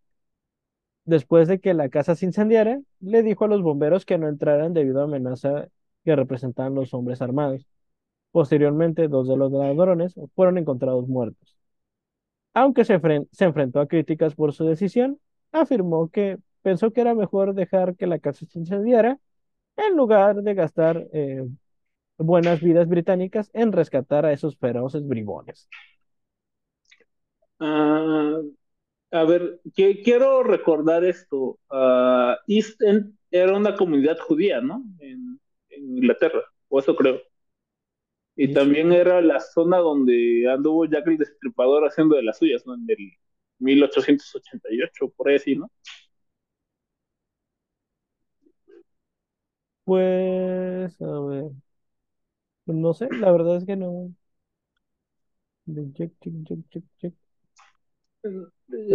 [1.05, 4.75] Después de que la casa se incendiara, le dijo a los bomberos que no entraran
[4.75, 5.69] debido a amenaza
[6.05, 7.67] que representaban los hombres armados.
[8.33, 11.57] Posteriormente, dos de los ladrones fueron encontrados muertos.
[12.55, 15.21] Aunque se, enfrentó a críticas por su decisión,
[15.61, 19.19] afirmó que pensó que era mejor dejar que la casa se incendiara
[19.77, 21.47] en lugar de gastar eh,
[22.19, 25.69] buenas vidas británicas en rescatar a esos feroces bribones.
[27.59, 28.41] Ah,
[29.13, 31.59] a ver, quiero recordar esto.
[31.71, 34.83] Uh, East End era una comunidad judía, ¿no?
[34.99, 35.39] en
[35.97, 37.21] Inglaterra, o eso creo.
[38.37, 42.75] Y también era la zona donde anduvo Jack el Destripador haciendo de las suyas, ¿no?
[42.75, 43.13] En el
[43.59, 45.71] 1888, por ahí así, ¿no?
[49.85, 51.53] Pues, a ver.
[52.67, 54.15] No sé, la verdad es que no.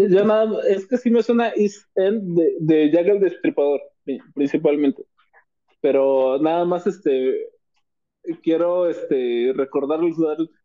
[0.04, 3.82] Ya nada, es que sí me suena East End de, de Jack el Destripador,
[4.34, 5.04] principalmente.
[5.82, 7.48] Pero nada más este
[8.44, 10.16] quiero este, recordarles,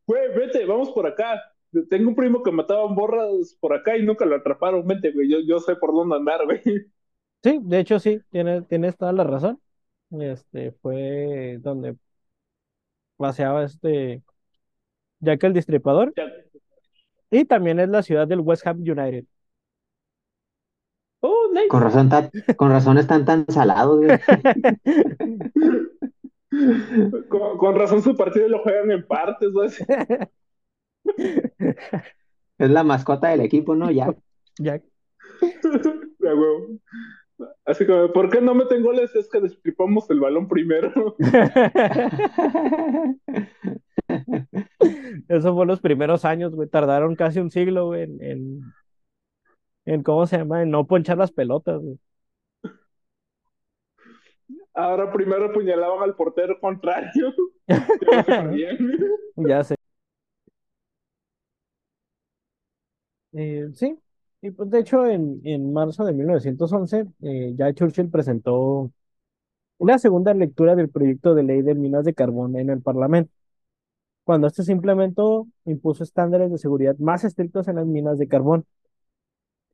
[0.07, 1.41] güey, vete, vamos por acá.
[1.91, 4.87] Tengo un primo que mataban borras por acá y nunca lo atraparon.
[4.87, 6.63] Vente, güey, yo, yo sé por dónde andar, güey.
[7.43, 9.61] Sí, de hecho sí, tienes, tienes toda la razón.
[10.11, 11.97] Este fue donde
[13.17, 14.23] paseaba este
[15.21, 16.13] Jack el Distripador.
[17.31, 19.25] Y también es la ciudad del West Ham United.
[21.21, 21.69] Oh, nice.
[21.69, 22.11] Con razón,
[22.57, 24.19] con razón están tan salados, güey.
[27.29, 29.51] Con, razón su partido lo juegan en partes,
[32.59, 33.91] Es la mascota del equipo, ¿no?
[33.91, 34.15] Ya.
[34.59, 34.81] Ya.
[37.67, 39.15] Así como, ¿por qué no meten goles?
[39.15, 41.15] Es que destripamos el balón primero.
[45.29, 46.71] Eso fue los primeros años, güey.
[46.71, 48.61] Tardaron casi un siglo, güey, en, en,
[49.85, 50.63] en, ¿cómo se llama?
[50.63, 51.99] En no ponchar las pelotas, güey.
[54.73, 57.35] Ahora primero apuñalaban al portero contrario.
[59.37, 59.75] ya sé.
[63.39, 63.99] Eh, sí,
[64.41, 68.91] y pues de hecho en, en marzo de 1911 eh, ya Churchill presentó
[69.79, 73.33] una segunda lectura del proyecto de ley de minas de carbón en el Parlamento.
[74.25, 78.67] Cuando este se implementó, impuso estándares de seguridad más estrictos en las minas de carbón.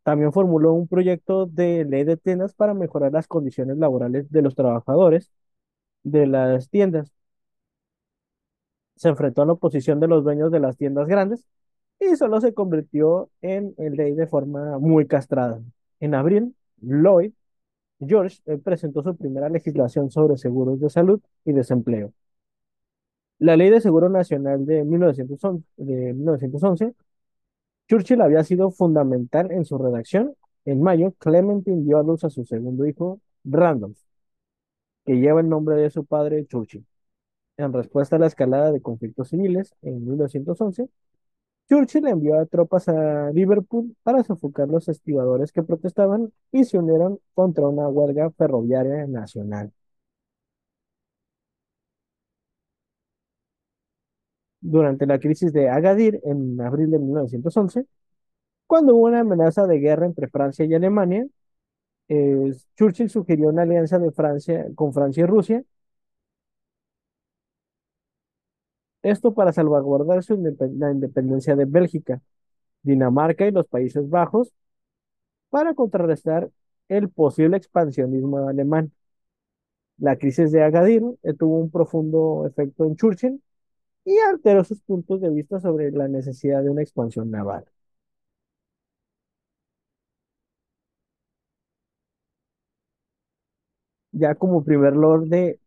[0.03, 4.55] También formuló un proyecto de ley de tiendas para mejorar las condiciones laborales de los
[4.57, 5.31] trabajadores
[6.05, 7.12] de las tiendas.
[8.96, 11.46] Se enfrentó a la oposición de los dueños de las tiendas grandes
[12.10, 15.60] y solo se convirtió en ley de forma muy castrada.
[16.00, 17.32] En abril, Lloyd
[18.06, 22.12] George eh, presentó su primera legislación sobre seguros de salud y desempleo.
[23.38, 26.94] La Ley de Seguro Nacional de 1911, de 1911
[27.88, 30.34] Churchill había sido fundamental en su redacción.
[30.64, 33.98] En mayo, Clementine dio a luz a su segundo hijo, Randolph,
[35.04, 36.84] que lleva el nombre de su padre, Churchill.
[37.56, 40.88] En respuesta a la escalada de conflictos civiles en 1911,
[41.72, 47.18] Churchill envió a tropas a Liverpool para sofocar los estibadores que protestaban y se unieron
[47.35, 49.72] contra una huelga ferroviaria nacional.
[54.61, 57.87] durante la crisis de Agadir en abril de 1911,
[58.66, 61.26] cuando hubo una amenaza de guerra entre Francia y Alemania,
[62.08, 65.64] eh, Churchill sugirió una alianza de Francia con Francia y Rusia.
[69.02, 70.20] Esto para salvaguardar
[70.76, 72.20] la independencia de Bélgica,
[72.82, 74.53] Dinamarca y los Países Bajos,
[75.50, 76.50] para contrarrestar
[76.88, 78.92] el posible expansionismo alemán.
[79.96, 83.42] La crisis de Agadir eh, tuvo un profundo efecto en Churchill
[84.05, 87.64] y alteró sus puntos de vista sobre la necesidad de una expansión naval.
[94.12, 95.59] Ya como primer lord de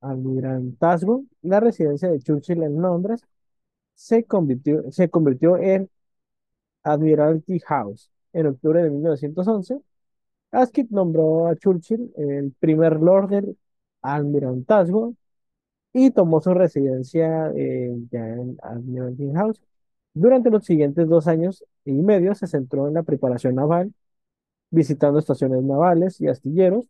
[0.00, 3.22] almirantazgo, la residencia de Churchill en Londres
[3.94, 5.90] se convirtió, se convirtió en
[6.82, 8.10] Admiralty House.
[8.32, 9.80] En octubre de 1911,
[10.52, 13.58] Asquith nombró a Churchill el primer Lord del
[14.02, 15.14] Almirantazgo
[15.92, 19.60] y tomó su residencia eh, ya en Admiralty House.
[20.14, 23.92] Durante los siguientes dos años y medio se centró en la preparación naval,
[24.70, 26.86] visitando estaciones navales y astilleros,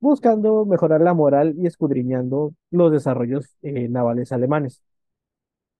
[0.00, 4.82] buscando mejorar la moral y escudriñando los desarrollos eh, navales alemanes.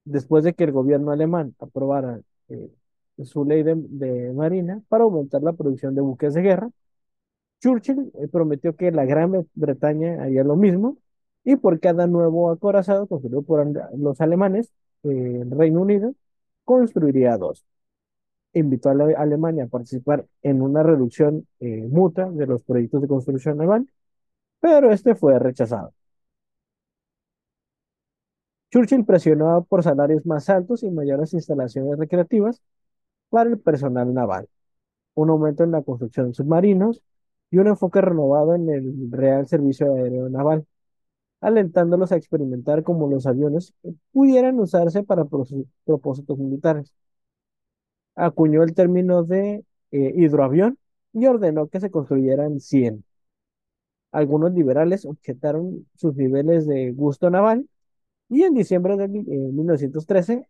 [0.05, 2.71] Después de que el gobierno alemán aprobara eh,
[3.25, 6.71] su ley de, marina para aumentar la producción de buques de guerra,
[7.61, 10.99] Churchill eh, prometió que la Gran Bre- Bretaña haría lo mismo
[11.45, 13.67] y por cada nuevo acorazado construido por
[13.99, 14.73] los alemanes,
[15.05, 16.15] el Reino Unido
[16.65, 17.65] construiría dos.
[18.55, 23.59] Invitó a la Alemania a participar en una reducción mutua de los proyectos de construcción
[23.59, 23.89] naval,
[24.61, 25.93] pero este fue rechazado.
[28.71, 32.63] Churchill presionó por salarios más altos y mayores instalaciones recreativas
[33.31, 34.49] para el personal naval,
[35.15, 37.03] un aumento en la construcción de submarinos
[37.51, 40.67] y un enfoque renovado en el Real Servicio Aéreo Naval,
[41.41, 43.75] alentándolos a experimentar cómo los aviones
[44.13, 46.93] pudieran usarse para propósitos militares.
[48.15, 50.79] Acuñó el término de eh, hidroavión
[51.13, 53.05] y ordenó que se construyeran 100.
[54.13, 57.69] Algunos liberales objetaron sus niveles de gusto naval
[58.29, 60.49] y en diciembre de mil- eh, 1913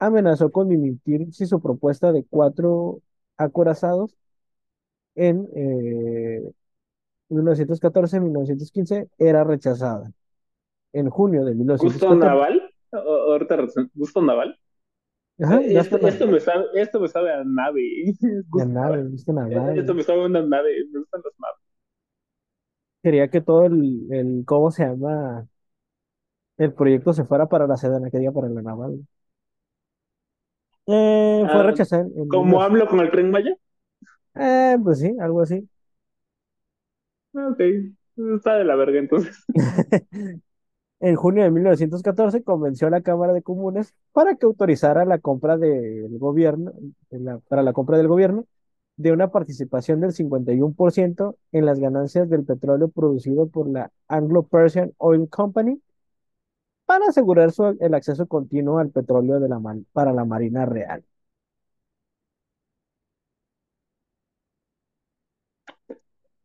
[0.00, 3.00] amenazó con dimitir si su propuesta de cuatro
[3.38, 4.16] acorazados
[5.14, 6.42] en eh,
[7.30, 10.12] 1914-1915 era rechazada.
[10.94, 12.72] En junio de ¿Gusto 1914, naval?
[12.92, 14.58] O- Ahorita, razón, ¿gusto naval?
[15.40, 17.82] ajá, Eh, Esto, esto me sabe, esto me sabe a nave.
[18.50, 19.00] Gusto naval.
[19.52, 20.86] nada, Eh, Esto me sabe a una nave.
[20.92, 21.62] Me gustan las naves.
[23.02, 25.48] Quería que todo el, el, ¿cómo se llama?
[26.56, 29.06] El proyecto se fuera para la Sedena, que diga para la naval.
[30.86, 33.56] Eh, fue Ah, rechazado en, ¿Cómo 19 hablo con el tren Maya?
[34.34, 35.68] eh, pues sí, algo así.
[37.34, 37.60] Ah, Ok,
[38.34, 39.44] está de la verga entonces.
[41.00, 45.58] En junio de 1914 convenció a la Cámara de Comunes para que autorizara la compra
[45.58, 46.72] del gobierno,
[47.10, 48.46] la- para la compra del gobierno
[49.02, 55.28] de una participación del 51% en las ganancias del petróleo producido por la Anglo-Persian Oil
[55.28, 55.80] Company
[56.86, 59.60] para asegurar su- el acceso continuo al petróleo de la
[59.92, 61.04] para la Marina Real.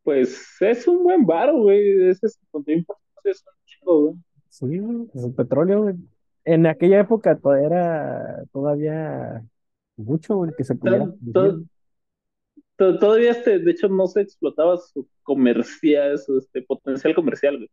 [0.02, 2.08] Pues es un buen bar, güey.
[2.08, 4.16] Ese 51% es un chingo, güey.
[4.48, 4.80] Sí,
[5.12, 5.94] pues el petróleo, güey,
[6.44, 9.44] en aquella época to- era todavía
[9.96, 11.04] mucho, güey, que se pudiera.
[12.78, 17.70] To- to- Todavía este, de hecho, no se explotaba su comercial, su este, potencial comercial.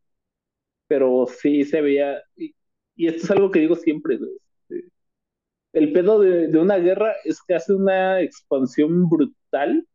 [0.88, 2.56] Pero sí se veía, y,
[2.96, 4.90] y esto es algo que digo siempre, este,
[5.74, 9.88] El pedo de, de una guerra es que hace una expansión brutal,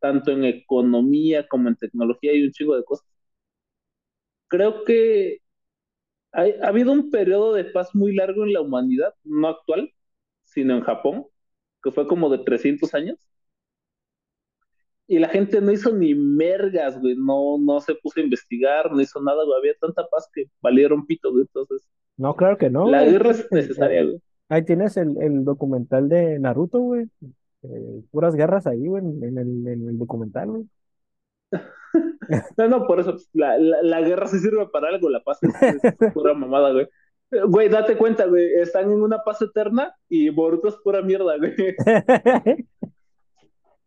[0.00, 3.06] tanto en economía como en tecnología y un chingo de cosas.
[4.48, 5.38] Creo que
[6.32, 9.92] hay- ha habido un periodo de paz muy largo en la humanidad, no actual,
[10.44, 11.26] sino en Japón,
[11.82, 13.18] que fue como de 300 años.
[15.08, 19.00] Y la gente no hizo ni mergas, güey, no, no se puso a investigar, no
[19.02, 22.86] hizo nada, güey, había tanta paz que valieron pito, güey, entonces No, claro que no,
[22.86, 23.12] la güey.
[23.12, 24.20] guerra es necesaria, güey.
[24.48, 27.06] Ahí tienes el, el documental de Naruto, güey.
[27.62, 30.64] Eh, puras guerras ahí, güey, en, en el, en el documental, güey.
[32.56, 35.56] No, no, por eso, la, la, la guerra sí sirve para algo, la paz es,
[35.60, 35.82] es
[36.12, 36.84] pura mamada, güey.
[37.30, 41.36] Eh, Güey, date cuenta, güey, están en una paz eterna y Boruto es pura mierda,
[41.38, 41.54] güey.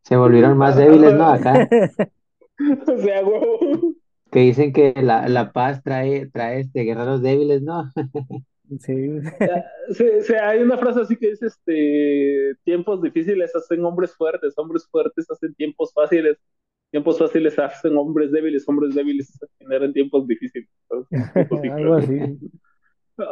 [0.04, 1.28] Se volvieron más débiles, ¿no?
[1.30, 1.68] Acá,
[2.88, 3.96] O sea, güey.
[4.32, 7.92] que dicen que la, la paz trae, trae este, guerreros débiles, ¿no?
[8.80, 9.20] Sí.
[9.90, 14.88] Sí, sí, hay una frase así que dice, este, tiempos difíciles hacen hombres fuertes, hombres
[14.90, 16.38] fuertes hacen tiempos fáciles,
[16.90, 20.70] tiempos fáciles hacen hombres débiles, hombres débiles generan tiempos difíciles.
[21.74, 22.18] Algo así.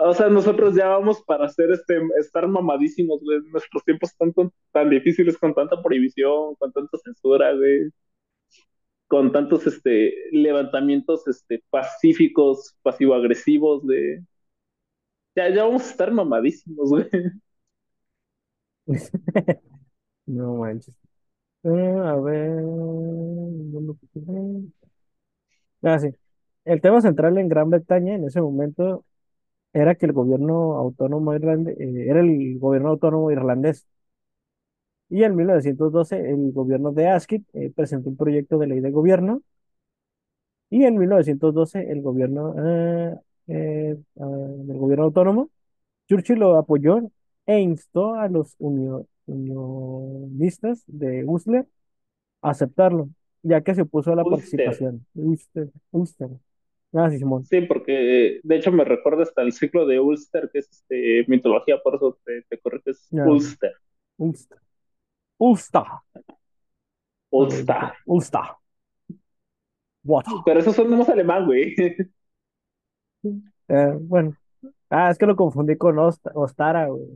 [0.06, 3.40] O sea, nosotros ya vamos para hacer este, estar mamadísimos, güey.
[3.52, 7.90] Nuestros tiempos están tan, tan difíciles con tanta prohibición, con tanta censura, güey.
[9.08, 14.24] Con tantos este, levantamientos este, pacíficos, pasivo-agresivos, de.
[15.36, 17.06] Ya, ya vamos a estar mamadísimos, güey.
[20.26, 20.96] No manches.
[21.64, 21.70] Eh,
[22.06, 22.64] a ver.
[25.84, 26.10] Ah, sí.
[26.66, 29.06] El tema central en Gran Bretaña en ese momento
[29.74, 33.88] era que el gobierno autónomo irlandés, era el gobierno autónomo irlandés.
[35.10, 39.42] Y en 1912 el gobierno de Asquith eh, presentó un proyecto de ley de gobierno.
[40.70, 43.16] Y en 1912 el gobierno, eh,
[43.48, 45.50] eh, ah, del gobierno autónomo,
[46.10, 47.00] Churchill lo apoyó
[47.48, 51.68] e instó a los unio- unionistas de Uslar
[52.42, 53.10] a aceptarlo,
[53.44, 54.36] ya que se opuso a la Ulster.
[54.38, 55.06] participación.
[55.16, 56.30] Ulster, Ulster.
[56.94, 57.46] Ah, sí, Simón.
[57.46, 61.78] Sí, porque de hecho me recuerda hasta el ciclo de Ulster, que es este, mitología,
[61.84, 63.08] por eso te, te corriges.
[63.12, 63.74] Ya, Ulster.
[64.18, 64.58] Ulster.
[65.40, 65.84] Ulster.
[67.32, 67.94] Ulster.
[68.06, 68.46] Ulster.
[70.04, 70.26] What?
[70.46, 71.76] Pero eso suena más alemán, güey.
[73.68, 74.36] Eh, bueno.
[74.90, 77.08] Ah, es que lo confundí con Osta- Ostara, güey.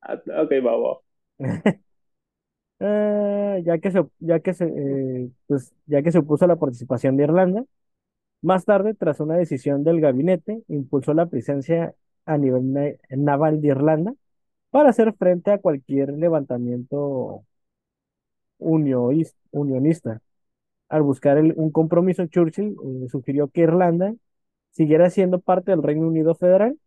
[0.00, 1.00] Ah, ok, va, va.
[2.80, 6.56] Eh, ya que se, ya que se, eh, pues, ya que se opuso a la
[6.56, 7.64] participación de Irlanda,
[8.42, 11.94] más tarde, tras una decisión del gabinete, impulsó la presencia
[12.26, 14.14] a nivel na- naval de Irlanda
[14.70, 17.44] para hacer frente a cualquier levantamiento
[19.52, 20.20] unionista.
[20.90, 24.14] Al buscar un compromiso, Churchill eh, sugirió que Irlanda
[24.72, 26.78] siguiera siendo parte del Reino Unido federal,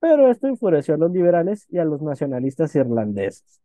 [0.00, 3.60] pero esto enfureció a los liberales y a los nacionalistas irlandeses.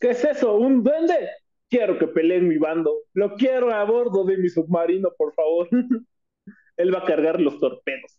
[0.00, 0.56] ¿Qué es eso?
[0.56, 1.14] ¿Un duende?
[1.68, 2.92] Quiero que pelee en mi bando.
[3.12, 5.68] Lo quiero a bordo de mi submarino, por favor.
[6.76, 8.18] Él va a cargar los torpedos.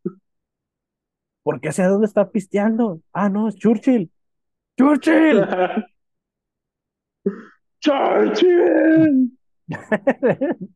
[1.43, 3.01] ¿Por qué sé dónde está pisteando?
[3.13, 4.11] Ah, no, es Churchill.
[4.77, 5.45] ¡Churchill!
[7.79, 9.37] ¡Churchill!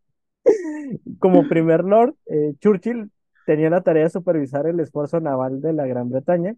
[1.19, 3.11] Como primer lord, eh, Churchill
[3.45, 6.55] tenía la tarea de supervisar el esfuerzo naval de la Gran Bretaña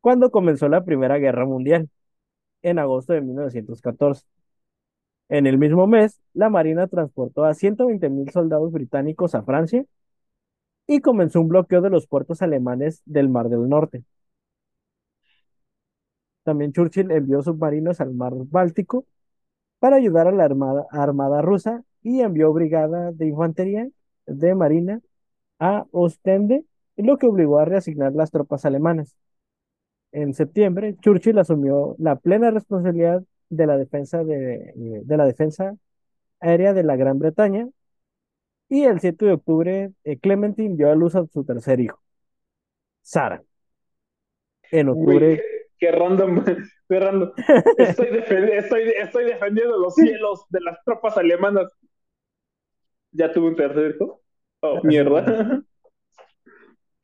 [0.00, 1.88] cuando comenzó la Primera Guerra Mundial,
[2.62, 4.26] en agosto de 1914.
[5.30, 9.84] En el mismo mes, la Marina transportó a 120 mil soldados británicos a Francia
[10.86, 14.04] y comenzó un bloqueo de los puertos alemanes del Mar del Norte.
[16.42, 19.06] También Churchill envió submarinos al Mar Báltico
[19.80, 23.88] para ayudar a la armada, armada rusa y envió brigada de infantería
[24.26, 25.00] de marina
[25.60, 26.64] a Ostende,
[26.96, 29.16] lo que obligó a reasignar las tropas alemanas.
[30.12, 35.76] En septiembre, Churchill asumió la plena responsabilidad de la defensa, de, de la defensa
[36.40, 37.68] aérea de la Gran Bretaña
[38.70, 42.00] y el 7 de octubre eh, Clementine dio a luz a su tercer hijo,
[43.02, 43.42] Sara.
[44.70, 45.42] En octubre, qué,
[45.78, 46.44] qué random,
[46.88, 47.32] qué random.
[47.76, 51.72] Estoy, defen- estoy, estoy defendiendo los cielos de las tropas alemanas.
[53.12, 54.20] ¿Ya tuve un tercer hijo?
[54.60, 55.24] Oh, mierda.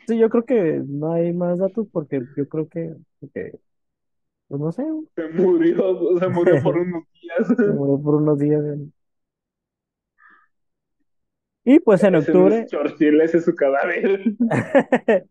[0.07, 2.95] sí, yo creo que no hay más datos porque yo creo que,
[3.35, 3.59] que,
[4.49, 4.85] pues no sé,
[5.17, 7.49] Se murió, se murió por unos días.
[7.61, 8.63] se murió por unos días.
[8.65, 8.89] eh.
[11.65, 14.23] Y pues en Ese octubre, es Churchill, ese es su cadáver.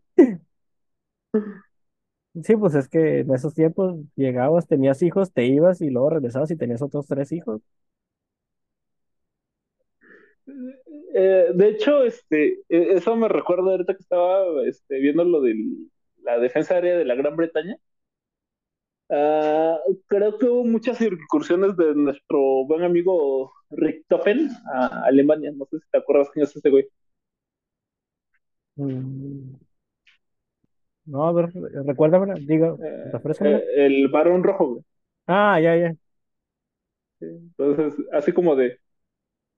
[2.43, 6.51] sí, pues es que en esos tiempos llegabas, tenías hijos, te ibas y luego regresabas
[6.51, 7.61] y tenías otros tres hijos.
[11.13, 15.55] Eh, de hecho, este, eh, eso me recuerda ahorita que estaba este, viendo lo de
[16.21, 17.77] la defensa aérea de la Gran Bretaña.
[19.09, 19.77] Ah,
[20.07, 25.51] creo que hubo muchas incursiones de nuestro buen amigo Richthofen a Alemania.
[25.55, 26.87] No sé si te acuerdas quién es ese güey.
[28.77, 29.55] Mm,
[31.05, 31.49] No, a ver,
[31.85, 34.83] recuérdamela, diga, Eh, eh, el Barón Rojo, güey.
[35.27, 35.95] Ah, ya, ya.
[37.19, 38.79] Entonces, así como de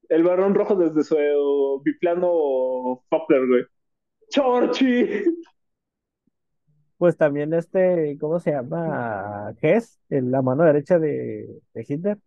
[0.09, 3.63] el Barón Rojo desde su biplano Fokker, güey.
[4.31, 5.25] ¡Churchill!
[6.97, 9.53] Pues también este, ¿cómo se llama?
[9.61, 12.17] Hess, en la mano derecha de, de Hitler.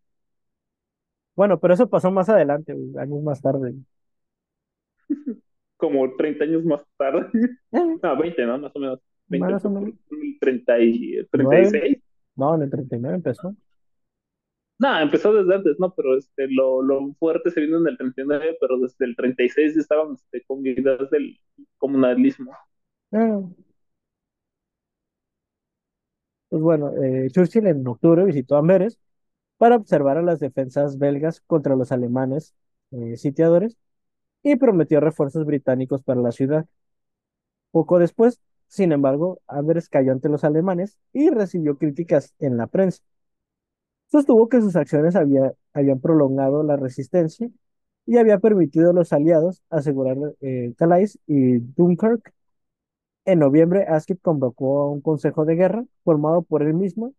[1.35, 3.75] Bueno, pero eso pasó más adelante, años más tarde.
[5.77, 7.29] Como 30 años más tarde.
[7.73, 8.59] Eh, No, 20, ¿no?
[8.59, 9.01] Más o menos.
[9.29, 9.95] 20, más o menos.
[10.41, 11.71] 30 y, Nueve.
[11.71, 11.99] 36.
[12.37, 13.55] No, en el 39 empezó.
[14.79, 15.95] No, empezó desde antes, ¿no?
[15.95, 19.81] Pero este, lo, lo fuerte se vino en el 39, pero desde el 36 ya
[19.81, 21.39] estaban este, con ideas del
[21.79, 22.53] comunalismo.
[23.13, 23.41] Ah.
[26.51, 28.99] Pues bueno, eh, Churchill en octubre visitó Amberes
[29.59, 32.55] para observar a las defensas belgas contra los alemanes
[32.93, 33.79] eh, sitiadores
[34.43, 36.67] y prometió refuerzos británicos para la ciudad.
[37.73, 43.03] Poco después, sin embargo, Amberes cayó ante los alemanes y recibió críticas en la prensa.
[44.11, 47.49] Sostuvo que sus acciones había- habían prolongado la resistencia
[48.07, 52.33] y había permitido a los aliados asegurar eh, Calais y Dunkirk.
[53.25, 57.15] En noviembre, Asquith convocó a un consejo de guerra formado por él mismo,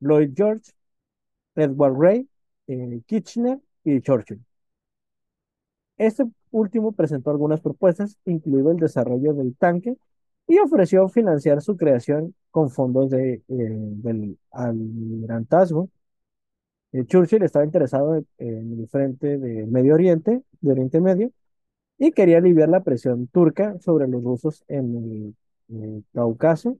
[0.00, 0.72] Lloyd George,
[1.56, 2.28] Edward Grey,
[2.68, 4.40] eh, Kitchener y Churchill.
[5.96, 9.96] Este último presentó algunas propuestas, incluido el desarrollo del tanque,
[10.46, 15.88] y ofreció financiar su creación con fondos de, eh, del almirantazgo.
[16.92, 21.32] Eh, Churchill estaba interesado en, el frente de Medio Oriente, de Oriente Medio,
[21.98, 25.36] y quería aliviar la presión turca sobre los rusos en el,
[26.12, 26.78] Cáucaso.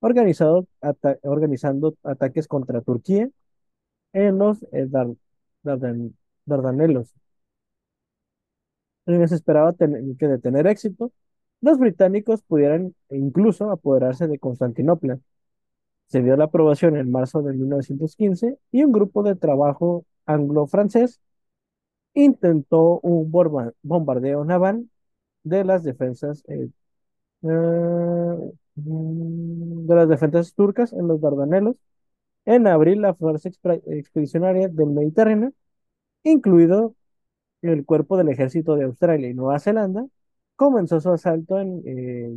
[0.00, 3.30] organizado ata- organizando ataques contra Turquía
[4.14, 5.14] en los eh, Dar-
[5.64, 6.16] Dardan-
[6.46, 7.14] Dardanelos.
[9.06, 11.12] En se esperaba que de tener éxito,
[11.60, 15.18] los británicos pudieran incluso apoderarse de Constantinopla.
[16.08, 21.20] Se dio la aprobación en marzo de 1915 y un grupo de trabajo anglo-francés
[22.14, 23.30] intentó un
[23.82, 24.88] bombardeo naval
[25.44, 26.70] de las defensas eh,
[27.42, 31.76] mm, de las defensas turcas en los Dardanelos
[32.46, 35.52] en abril la fuerza expedicionaria del Mediterráneo,
[36.24, 36.94] incluido
[37.62, 40.06] el cuerpo del ejército de Australia y Nueva Zelanda,
[40.56, 42.34] comenzó su asalto en eh.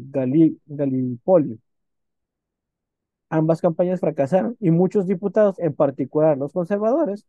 [3.29, 7.25] Ambas campañas fracasaron y muchos diputados, en particular los conservadores,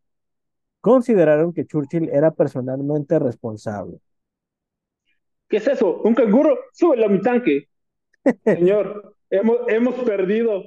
[0.81, 4.01] consideraron que Churchill era personalmente responsable.
[5.49, 6.01] ¿Qué es eso?
[6.03, 6.59] ¿Un canguro?
[6.73, 7.69] Súbelo a mi tanque.
[8.45, 10.65] Señor, hemos, hemos perdido.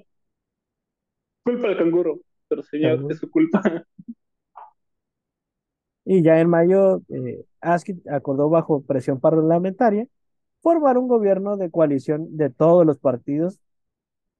[1.44, 2.20] Culpa del canguro.
[2.48, 3.62] Pero señor, es su culpa.
[6.04, 7.46] Y ya en mayo, eh,
[8.10, 10.08] acordó bajo presión parlamentaria
[10.62, 13.60] formar un gobierno de coalición de todos los partidos,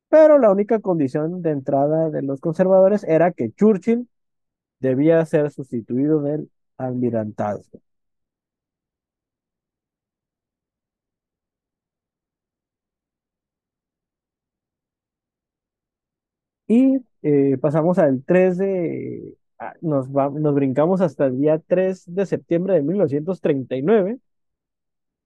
[0.10, 4.08] pero la única condición de entrada de los conservadores era que Churchill
[4.80, 7.80] debía ser sustituido del almirantazgo.
[16.70, 22.06] Y eh, pasamos al 3 de, ah, nos, va- nos brincamos hasta el día 3
[22.08, 24.20] de septiembre de 1939,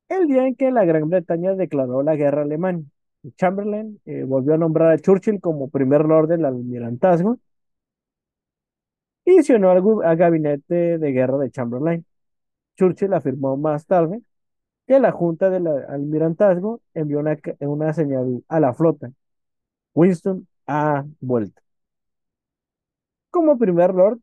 [0.09, 2.85] el día en que la Gran Bretaña declaró la guerra a Alemania.
[3.37, 7.39] Chamberlain eh, volvió a nombrar a Churchill como primer lord del almirantazgo
[9.25, 12.05] y se unió al, gabinete de guerra de Chamberlain.
[12.77, 14.21] Churchill afirmó más tarde
[14.87, 19.11] que la Junta del Almirantazgo envió una, una señal a la flota.
[19.95, 21.61] Winston ha vuelto.
[23.29, 24.19] Como primer lord,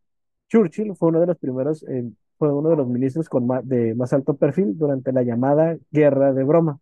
[0.48, 4.12] Churchill fue uno de los primeros, eh, fue uno de los ministros con de más
[4.12, 6.80] alto perfil durante la llamada Guerra de Broma,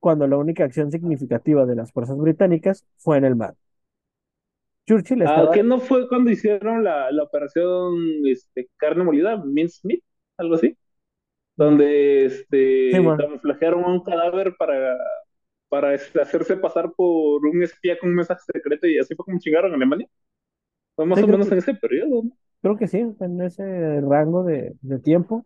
[0.00, 3.54] cuando la única acción significativa de las fuerzas británicas fue en el mar.
[4.86, 7.94] Churchill ¿A estaba, qué no fue cuando hicieron la, la operación
[8.26, 10.00] este, carne molida, mincemeat,
[10.36, 10.76] algo así?
[11.56, 14.96] Donde este, Sí, camuflajearon un cadáver para,
[15.72, 19.40] para este, hacerse pasar por un espía con un mensaje secreto y así fue como
[19.40, 20.08] chingaron a Alemania.
[20.96, 22.38] Fue más Sí, o menos que- en ese periodo, ¿no?
[22.62, 25.44] creo que sí, en ese rango de, de tiempo.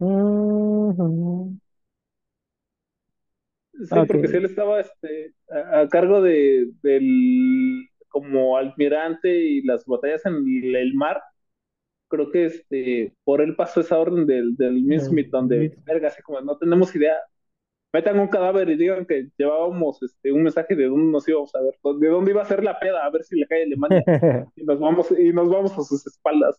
[0.00, 1.56] Ujú.
[3.92, 9.84] Sí, porque si él estaba este, a, a cargo de, del como almirante y las
[9.86, 11.22] batallas en el, el mar,
[12.08, 16.40] creo que este, por él pasó esa orden del, del Mincemeat, donde, verga, así como
[16.42, 17.14] no tenemos idea,
[17.92, 21.60] metan un cadáver y digan que llevábamos este, un mensaje de dónde nos íbamos a
[21.60, 24.02] ver, de dónde iba a ser la peda, a ver si le cae Alemania,
[24.56, 26.58] y nos vamos, y nos vamos a sus espaldas.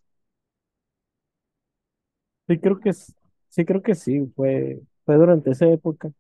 [2.48, 6.12] Sí, creo que sí, creo que sí, fue, fue durante esa época.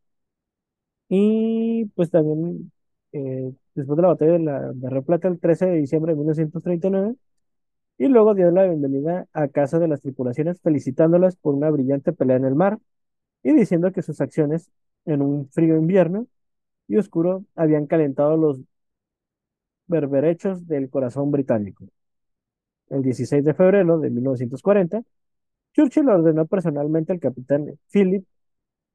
[1.09, 2.71] Y pues también
[3.11, 7.15] eh, después de la batalla de la Río Plata el 13 de diciembre de 1939,
[7.97, 12.37] y luego dio la bienvenida a casa de las tripulaciones felicitándolas por una brillante pelea
[12.37, 12.79] en el mar
[13.43, 14.71] y diciendo que sus acciones
[15.05, 16.27] en un frío invierno
[16.87, 18.61] y oscuro habían calentado los
[19.87, 21.85] berberechos del corazón británico.
[22.89, 25.03] El 16 de febrero de 1940,
[25.73, 28.25] Churchill ordenó personalmente al capitán Philip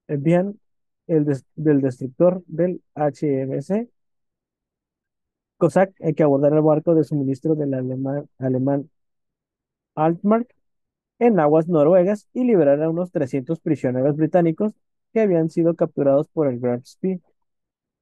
[0.09, 0.59] Evian,
[1.07, 3.89] el del destructor del HMC
[5.57, 8.91] Cossack, eh, que abordara el barco de suministro del alemán, alemán
[9.95, 10.55] Altmark
[11.19, 14.73] en aguas noruegas y liberara a unos 300 prisioneros británicos
[15.13, 17.21] que habían sido capturados por el Grand Spee.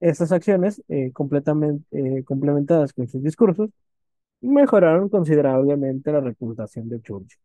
[0.00, 3.70] Estas acciones, eh, completamente, eh, complementadas con sus discursos,
[4.42, 7.38] mejoraron considerablemente la reputación de Churchill.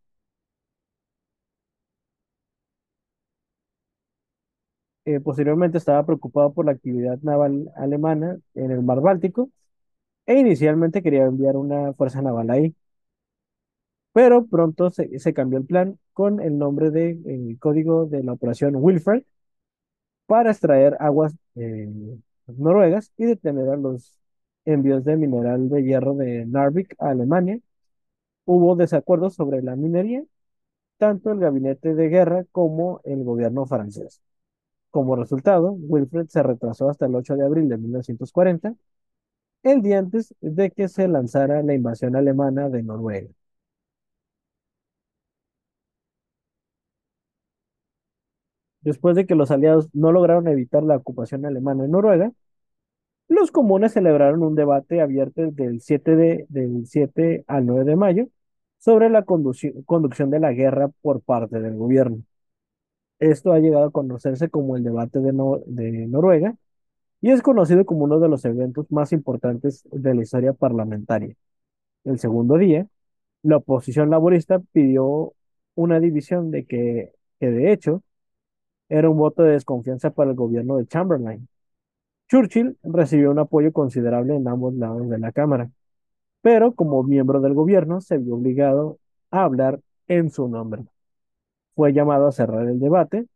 [5.05, 9.49] Eh, posteriormente estaba preocupado por la actividad naval alemana en el mar Báltico
[10.28, 12.76] e inicialmente quería enviar una fuerza naval ahí,
[14.14, 19.24] pero pronto se, cambió el plan con el nombre de código de la operación Wilfred
[20.26, 21.89] para extraer aguas eh,
[22.47, 24.19] noruegas y detener a los
[24.65, 27.59] envíos de mineral de hierro de Narvik a Alemania.
[28.45, 30.24] Hubo desacuerdos sobre la minería,
[30.97, 34.22] tanto el gabinete de guerra como el gobierno francés.
[34.91, 38.76] Como resultado, Wilfred se retrasó hasta el 8 de abril de 1940,
[39.63, 43.30] el día antes de que se lanzara la invasión alemana de Noruega.
[48.82, 52.32] Después de que los aliados no lograron evitar la ocupación alemana en Noruega,
[53.27, 58.27] Los comunes celebraron un debate abierto del 7, de, del 7 al 9 de mayo
[58.79, 62.23] sobre la conducción de la guerra por parte del gobierno.
[63.19, 65.32] Esto ha llegado a conocerse como el debate de,
[65.67, 66.55] de Noruega
[67.21, 71.36] y es conocido como uno de los eventos más importantes de la historia parlamentaria.
[72.05, 72.88] El segundo día,
[73.43, 75.34] la oposición laborista pidió
[75.75, 78.03] una división de que, que de hecho
[78.91, 81.47] era un voto de desconfianza para el gobierno de Chamberlain.
[82.29, 85.71] Churchill recibió un apoyo considerable en ambos lados de la Cámara,
[86.41, 88.99] pero como miembro del gobierno se vio obligado
[89.31, 90.83] a hablar en su nombre.
[91.75, 93.27] Fue llamado a cerrar el debate,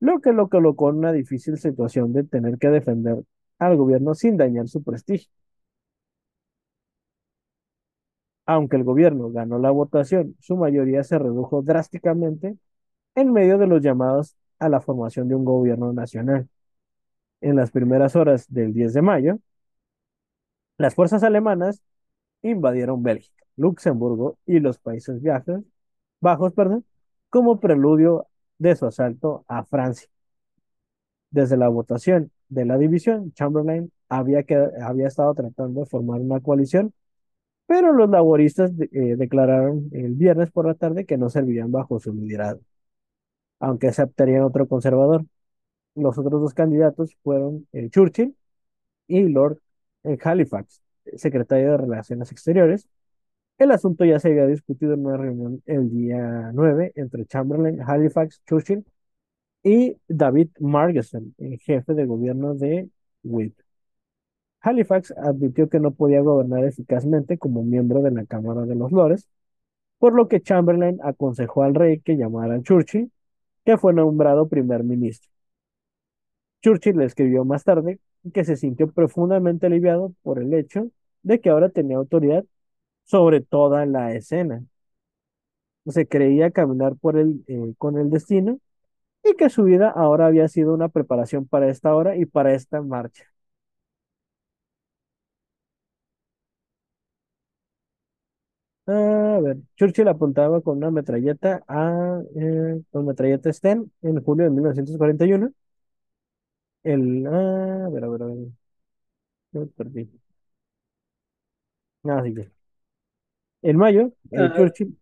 [0.00, 3.22] lo que lo colocó en una difícil situación de tener que defender
[3.58, 5.30] al gobierno sin dañar su prestigio.
[8.46, 12.56] Aunque el gobierno ganó la votación, su mayoría se redujo drásticamente
[13.14, 16.48] en medio de los llamados a la formación de un gobierno nacional.
[17.40, 19.38] En las primeras horas del 10 de mayo,
[20.78, 21.82] las fuerzas alemanas
[22.42, 25.20] invadieron Bélgica, Luxemburgo y los Países
[26.20, 26.52] Bajos,
[27.30, 28.26] como preludio
[28.58, 30.08] de su asalto a Francia.
[31.30, 34.44] Desde la votación de la división, Chamberlain había,
[34.82, 36.92] había estado tratando de formar una coalición,
[37.66, 42.12] pero los laboristas eh, declararon el viernes por la tarde que no servirían bajo su
[42.12, 42.62] liderazgo,
[43.62, 45.24] aunque aceptarían otro conservador.
[45.94, 48.36] Los otros dos candidatos fueron eh, Churchill
[49.08, 49.58] y Lord
[50.04, 50.82] eh, Halifax,
[51.16, 52.88] secretario de Relaciones Exteriores.
[53.58, 58.42] El asunto ya se había discutido en una reunión el día 9 entre Chamberlain, Halifax,
[58.46, 58.84] Churchill
[59.62, 62.90] y David Margeson, el jefe de gobierno de
[63.24, 63.54] Whip.
[64.60, 69.28] Halifax admitió que no podía gobernar eficazmente como miembro de la Cámara de los Lores,
[69.98, 73.10] por lo que Chamberlain aconsejó al rey que llamara a Churchill,
[73.64, 75.30] que fue nombrado primer ministro.
[76.62, 77.98] Churchill le escribió más tarde
[78.32, 80.88] que se sintió profundamente aliviado por el hecho
[81.22, 82.44] de que ahora tenía autoridad
[83.04, 84.64] sobre toda la escena.
[85.86, 86.94] Se creía caminar
[87.46, 88.58] eh, con el destino
[89.24, 92.82] y que su vida ahora había sido una preparación para esta hora y para esta
[92.82, 93.31] marcha.
[98.86, 104.50] A ver, Churchill apuntaba con una metralleta a eh, con metralleta Sten en julio de
[104.50, 105.52] 1941.
[106.84, 108.36] El, ah, a ver, a ver, a ver.
[109.52, 110.10] Me perdí.
[112.04, 112.34] Ah, sí,
[113.62, 114.96] En mayo, eh, ah, Churchill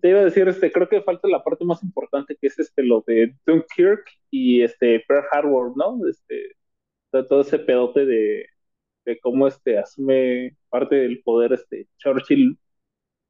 [0.00, 2.82] te iba a decir, este, creo que falta la parte más importante que es este
[2.84, 5.98] lo de Dunkirk y este Pearl Harbor, ¿no?
[6.08, 6.56] Este,
[7.10, 8.46] todo ese pedote de,
[9.04, 12.58] de cómo este asume parte del poder este Churchill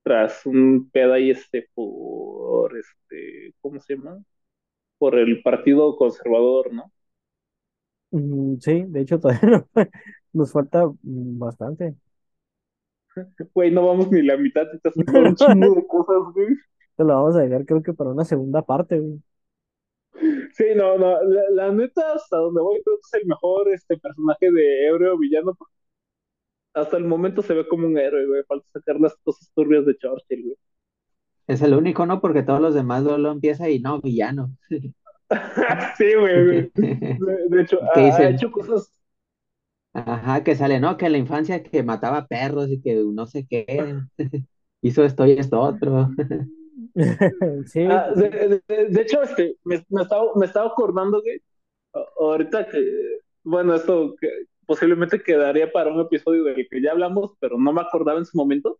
[0.05, 4.23] tras un pedo ahí este por este, ¿cómo se llama?
[4.99, 6.93] Por el Partido Conservador, ¿no?
[8.11, 9.67] Mm, sí, de hecho todavía
[10.33, 11.97] nos falta mm, bastante.
[13.55, 16.49] Güey, no vamos ni la mitad, te estás un chingo de cosas, güey.
[16.97, 19.21] Te lo vamos a dejar creo que para una segunda parte, güey.
[20.53, 21.19] Sí, no, no,
[21.51, 25.57] la, neta, hasta donde voy, creo que es el mejor este personaje de héroe villano.
[26.75, 28.43] Hasta el momento se ve como un héroe, güey.
[28.45, 30.57] Falta sacar las cosas turbias de Churchill, güey.
[31.47, 32.21] Es el único, ¿no?
[32.21, 34.57] Porque todos los demás lo, empieza y no, villano.
[35.99, 36.71] sí, güey.
[36.75, 38.91] De, hecho, ha hecho cosas
[39.95, 40.97] Ajá, que sale, ¿no?
[40.97, 43.97] Que en la infancia que mataba perros y que no sé qué,
[44.83, 46.11] hizo esto y esto otro.
[47.67, 51.39] Sí, ah, de, hecho, este, me, estaba, me estaba acordando que
[52.19, 52.85] ahorita que,
[53.45, 54.29] bueno, esto que
[54.67, 58.37] posiblemente quedaría para un episodio del que ya hablamos, pero no me acordaba en su
[58.37, 58.79] momento.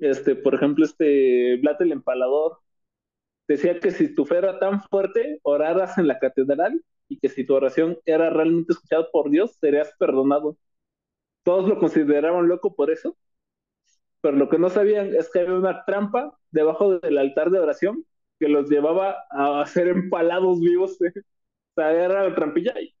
[0.00, 2.58] Este, por ejemplo, este Vlad el Empalador
[3.48, 7.44] decía que si tu fe era tan fuerte, oraras en la catedral y que si
[7.46, 10.56] tu oración era realmente escuchada por Dios, serías perdonado.
[11.44, 13.16] Todos lo consideraban loco por eso,
[14.20, 18.06] pero lo que no sabían es que había una trampa debajo del altar de oración
[18.38, 21.00] que los llevaba a ser empalados vivos.
[21.02, 21.12] ¿eh?
[21.74, 22.94] O sea, era la trampilla y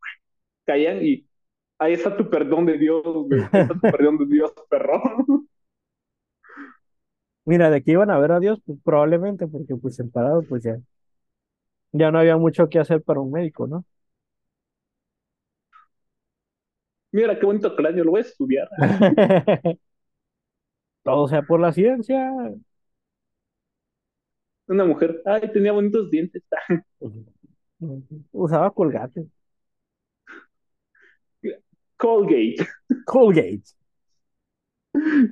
[0.64, 1.28] caían y
[1.82, 3.02] ahí está tu perdón de Dios,
[3.52, 5.02] Ahí está tu perdón de Dios, perro.
[7.44, 10.78] Mira, de aquí iban a ver a Dios, pues probablemente, porque pues empalados, pues ya,
[11.92, 13.84] ya no había mucho que hacer para un médico, ¿no?
[17.12, 18.68] Mira qué bonito cráneo, lo voy a estudiar.
[21.04, 22.30] Todo sea por la ciencia.
[24.66, 26.42] Una mujer, ay, tenía bonitos dientes.
[28.32, 29.26] Usaba colgate.
[32.02, 32.56] Colgate.
[33.06, 33.62] Colgate.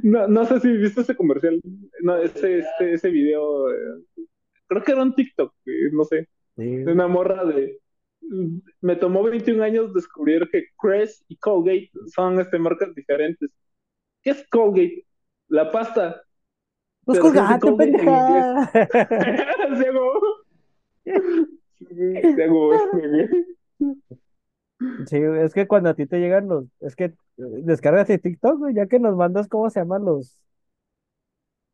[0.02, 1.60] No, no sé si viste ese comercial,
[2.02, 4.04] no, ese, ese, ese video, eh,
[4.68, 5.52] creo que era un TikTok,
[5.92, 7.78] no sé, de una morra de,
[8.80, 13.50] me tomó 21 años descubrir que Crest y Colgate son este, marcas diferentes.
[14.22, 15.04] ¿Qué es Colgate?
[15.48, 16.22] La pasta.
[17.04, 18.70] Pues Pero sí colgate, Colgate en pendeja.
[19.76, 20.20] Ciego.
[22.36, 23.28] Ciego, güey.
[25.06, 28.74] Sí, es que cuando a ti te llegan los, es que eh, descárgate TikTok, güey,
[28.74, 30.42] ya que nos mandas, ¿cómo se llaman los,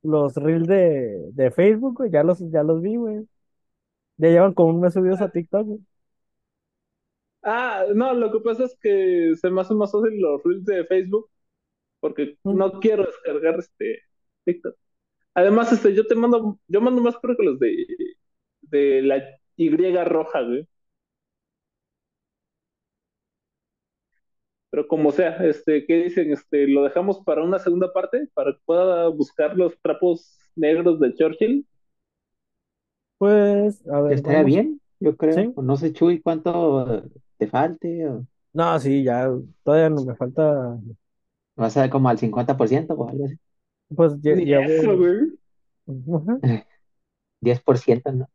[0.02, 2.10] los reels de, de Facebook, güey?
[2.10, 3.26] Ya los, ya los vi, güey.
[4.18, 5.80] Ya llevan como un mes subidos a TikTok, güey.
[7.42, 10.84] Ah, no, lo que pasa es que se me hace más fácil los reels de
[10.86, 11.30] Facebook
[12.00, 12.56] porque Mm.
[12.56, 14.00] no quiero descargar este
[14.44, 14.76] TikTok.
[15.34, 17.86] Además, este, yo te mando, yo mando más creo que los de,
[18.62, 19.22] de la
[19.56, 19.70] Y
[20.04, 20.68] roja, güey.
[24.76, 26.32] Pero como sea, este, ¿qué dicen?
[26.32, 31.14] Este, lo dejamos para una segunda parte, para que pueda buscar los trapos negros de
[31.14, 31.66] Churchill.
[33.18, 34.52] Pues, a ver, Estaría vamos.
[34.52, 35.34] bien, yo creo.
[35.34, 35.54] Sí.
[35.56, 37.02] No sé, Chuy, cuánto
[37.38, 38.06] te falte.
[38.08, 39.28] O No, sí, ya,
[39.62, 40.78] todavía no me falta,
[41.56, 43.36] vas a ver como al 50% o algo así.
[43.94, 44.92] pues, lle- Ni eso.
[45.88, 46.38] Ajá.
[47.40, 48.30] 10%, ¿no?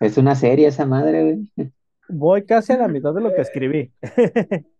[0.00, 1.22] Es una serie esa madre,
[1.56, 1.70] güey.
[2.08, 3.92] Voy casi a la mitad de lo que escribí.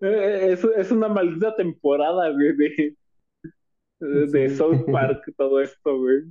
[0.00, 2.96] Eh, Es, es una maldita temporada, güey, de,
[4.26, 4.48] Sí.
[4.50, 6.22] South Park, todo esto, güey.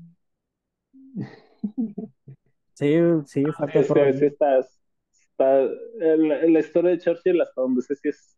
[2.74, 2.96] Sí,
[3.26, 4.14] sí, falta Sí, todavía.
[4.14, 8.38] sí, está, está, eh, la, la historia de Churchill, hasta donde sé si es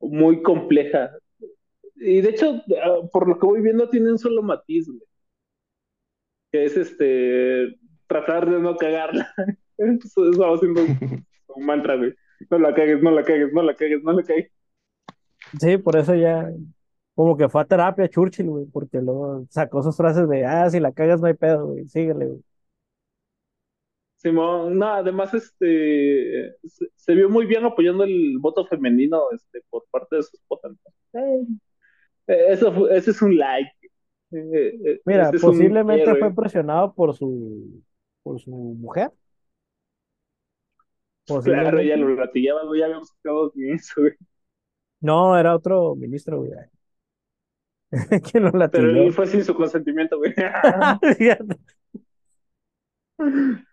[0.00, 1.12] muy compleja.
[1.96, 5.00] Y de hecho, ah, por lo que voy viendo, tiene un solo matiz, güey,
[6.52, 9.32] que es este tratar de no cagarla.
[9.78, 10.82] Eso, eso va haciendo
[11.48, 12.14] un mantra, güey.
[12.50, 14.50] No la cagues, no la cagues, no la cagues, no la cagues.
[15.60, 16.50] Sí, por eso ya,
[17.14, 20.80] como que fue a terapia Churchill, güey, porque luego sacó sus frases de, ah, si
[20.80, 22.42] la cagas no hay pedo, güey, síguele, güey.
[24.16, 29.84] Simón, no, además este se, se vio muy bien apoyando el voto femenino este por
[29.90, 30.68] parte de su esposa.
[31.12, 31.46] Eh,
[32.26, 33.70] eso fue- ese es un like.
[34.32, 37.82] Eh, eh, Mira, posiblemente fue presionado por su,
[38.22, 39.12] por su mujer.
[41.26, 41.96] Claro, ella Posiblemente.
[41.96, 44.12] lo latillaba, güey, ya habíamos con eso, güey.
[45.00, 46.52] No, era otro ministro, güey.
[48.30, 48.90] ¿Quién lo Pero latilló?
[48.90, 50.34] él fue sin su consentimiento, güey.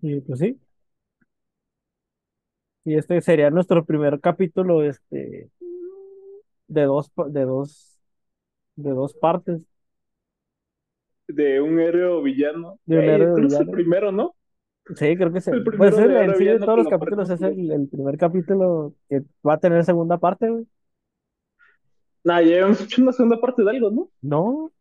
[0.00, 0.60] Y pues sí.
[2.84, 5.50] Y este sería nuestro primer capítulo, este,
[6.68, 7.98] de dos, de dos,
[8.76, 9.62] de dos partes.
[11.28, 12.80] De un héroe villano.
[12.86, 13.70] De un héroe creo que es el villano.
[13.70, 14.34] primero, ¿no?
[14.96, 15.50] Sí, creo que sí.
[15.50, 17.70] El Pues primero el, de en sí de villano todos los lo capítulos es el,
[17.70, 20.66] el primer capítulo que va a tener segunda parte, güey.
[22.24, 24.10] Nah, ya habíamos hecho una segunda parte de algo, ¿no?
[24.22, 24.72] No,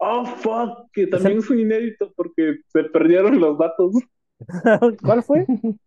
[0.00, 3.92] Oh, fuck, que es también el, es un inédito porque se perdieron los datos.
[5.02, 5.48] ¿cuál fue?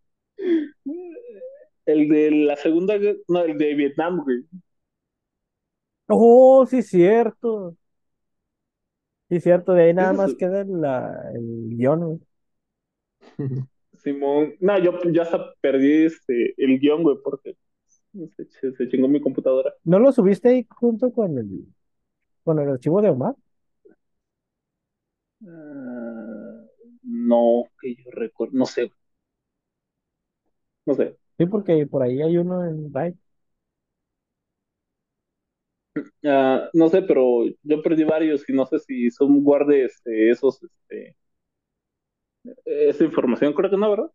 [1.86, 4.44] El de la segunda, guerra- no, el de Vietnam, güey.
[6.08, 7.76] Oh, sí, cierto.
[9.34, 12.20] Sí, cierto, de ahí nada es, más queda la, el guion, güey.
[14.02, 14.54] Simón.
[14.60, 17.56] No, yo ya hasta perdí este, el guion, güey, porque
[18.36, 19.72] se, se- se chingó mi computadora.
[19.84, 21.66] ¿No lo subiste ahí junto con el,
[22.44, 23.36] con el archivo de Omar?
[25.46, 26.64] Ah,
[27.02, 28.90] no, que yo recuerdo, no sé,
[30.86, 31.16] no sé.
[31.38, 33.16] Sí, porque por ahí hay uno en Drive.
[36.24, 40.62] Ah, no sé, pero yo perdí varios y no sé si son guarde este, esos,
[40.62, 41.16] este,
[42.64, 44.10] esa información, creo que no, ¿verdad?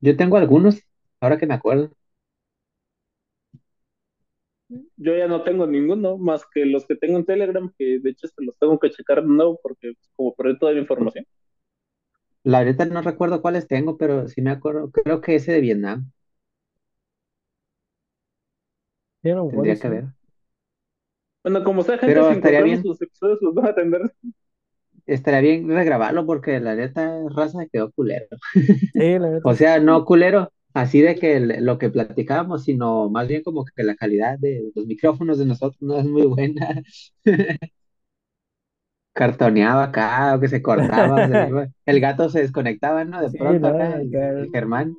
[0.00, 0.80] Yo tengo algunos,
[1.20, 1.90] ahora que me acuerdo.
[4.96, 8.26] Yo ya no tengo ninguno más que los que tengo en Telegram, que de hecho
[8.26, 11.24] se los tengo que checar de nuevo porque pues, como perdí toda la información.
[12.44, 14.90] La verdad no recuerdo cuáles tengo, pero sí me acuerdo.
[14.90, 16.10] Creo que ese de Vietnam
[19.48, 20.04] tendría que ver.
[21.46, 24.02] Bueno, como sea, gente, Pero si estaría bien, los episodios, los van a atender.
[25.06, 28.26] estaría bien regrabarlo porque la neta raza quedó culero.
[28.98, 33.08] Sí, la neta O sea, no culero, así de que el- lo que platicábamos, sino
[33.10, 36.82] más bien como que la calidad de los micrófonos de nosotros no es muy buena.
[39.18, 43.20] Cartoneaba acá, o que se cortaba, o el gato se desconectaba, ¿no?
[43.22, 44.96] De Sí, pronto no, acá, el, acá el Germán.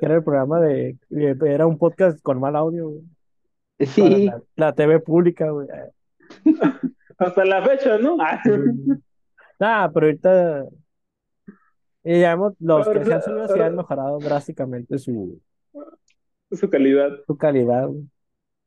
[0.00, 3.02] era el programa de, era un podcast con mal audio, güey,
[3.78, 5.68] Sí, la, la TV pública, güey.
[7.18, 8.16] Hasta la fecha, ¿no?
[8.20, 8.40] Ah.
[9.58, 10.66] Nah, pero ahorita
[12.02, 15.40] y ya hemos- los que se han subido sí han mejorado drásticamente su,
[16.50, 17.10] su calidad.
[17.26, 18.04] su calidad, güey.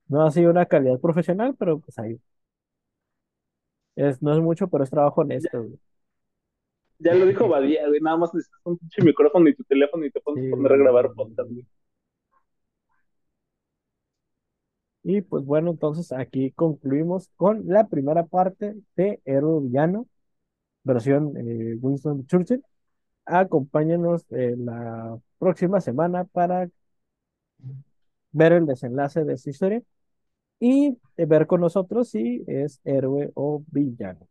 [0.07, 2.19] No ha sido una calidad profesional, pero pues ahí.
[3.95, 5.79] Es, no es mucho, pero es trabajo honesto, güey.
[6.99, 7.99] Ya lo dijo Badía, güey.
[7.99, 10.71] Nada más necesitas un pinche micrófono y tu teléfono y te pones Sí, a poner
[10.73, 11.65] a grabar podcast, güey.
[15.07, 20.05] Y pues bueno, entonces aquí concluimos con la primera parte de Héroe Villano,
[20.83, 22.63] versión eh, Winston Churchill.
[23.25, 26.69] Acompáñenos eh, la próxima semana para
[28.31, 29.81] ver el desenlace de esta historia
[30.59, 34.27] y eh, ver con nosotros si es héroe o villano.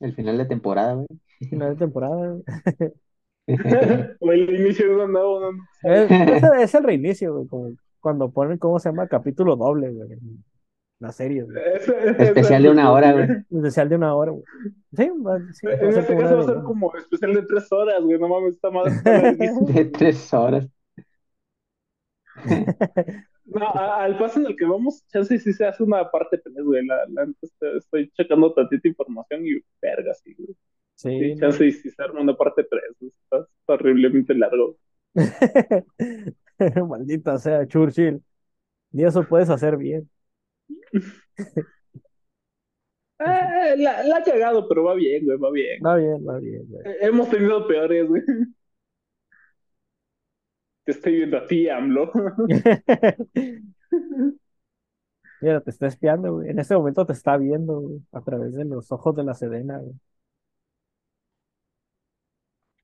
[0.00, 1.06] El final de temporada, güey.
[1.48, 2.36] Final de temporada.
[4.20, 5.40] o el inicio de una nueva.
[5.40, 5.68] no, no.
[5.82, 9.08] Es, es- es el reinicio, güey, como cuando ponen, ¿cómo se llama?
[9.08, 10.10] Capítulo doble, güey.
[11.00, 11.56] La serie, güey.
[11.74, 13.26] Ese- Especial de una hora, güey.
[13.50, 14.44] Especial de una hora, güey.
[14.96, 16.94] Sí, sí, va a En ser este como una caso va a de- ser como
[16.96, 18.18] especial de tres horas, güey.
[18.20, 18.70] No mames, está
[19.22, 19.72] larguísima.
[19.72, 20.68] De tres horas.
[23.46, 26.84] No, al paso en el que vamos, chance sí se hace una parte tenés, güey.
[26.86, 27.46] La, la neta
[27.76, 30.56] estoy, checando tantita información y verga, sí, güey.
[30.96, 31.40] Sí, Sí, no.
[31.40, 32.82] chance y sí se arma una parte 3.
[33.00, 34.76] Está, está horriblemente largo.
[36.88, 38.22] Maldita sea, Churchill.
[38.92, 40.08] Ni eso puedes hacer bien.
[43.18, 45.80] Eh, la, la ha cagado, pero va bien, güey, va bien.
[45.84, 46.82] Va bien, va bien, güey.
[46.84, 48.22] Eh, Hemos tenido peores, güey.
[50.84, 52.10] Te estoy viendo a ti, AMLO.
[55.40, 56.50] Mira, te está espiando, güey.
[56.50, 59.78] En este momento te está viendo, güey, a través de los ojos de la Sedena,
[59.78, 59.94] güey.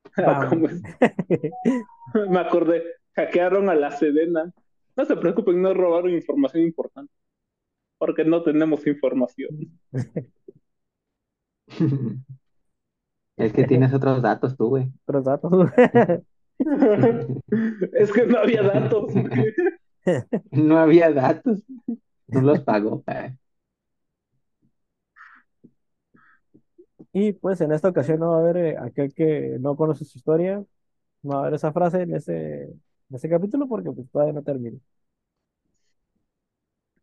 [0.02, 0.05] ¿cómo es?
[2.30, 2.82] Me acordé,
[3.14, 4.50] hackearon a la Sedena.
[4.96, 7.12] No se preocupen, no robaron información importante.
[7.98, 9.78] Porque no tenemos información.
[13.36, 14.90] Es que tienes otros datos tú, güey.
[15.04, 15.52] Otros datos,
[17.92, 19.12] es que no había datos.
[20.50, 21.62] No había datos.
[22.28, 23.04] No los pagó.
[23.08, 23.36] eh.
[27.18, 30.18] Y pues en esta ocasión no va a haber eh, aquel que no conoce su
[30.18, 30.62] historia,
[31.22, 32.78] no va a haber esa frase en ese, en
[33.10, 34.78] ese capítulo porque pues todavía no termina.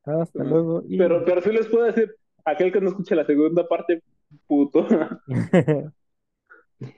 [0.05, 3.67] Hasta luego y Pero, pero sí les puedo decir, aquel que no escuche la segunda
[3.67, 4.03] parte,
[4.45, 4.85] puto.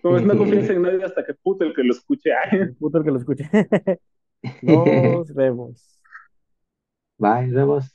[0.01, 2.31] Como es no confíes en nadie hasta que puto el que lo escuche.
[2.33, 3.49] Ay, puto el que lo escuche.
[4.61, 6.01] Nos vemos.
[7.17, 7.94] Bye, nos vemos.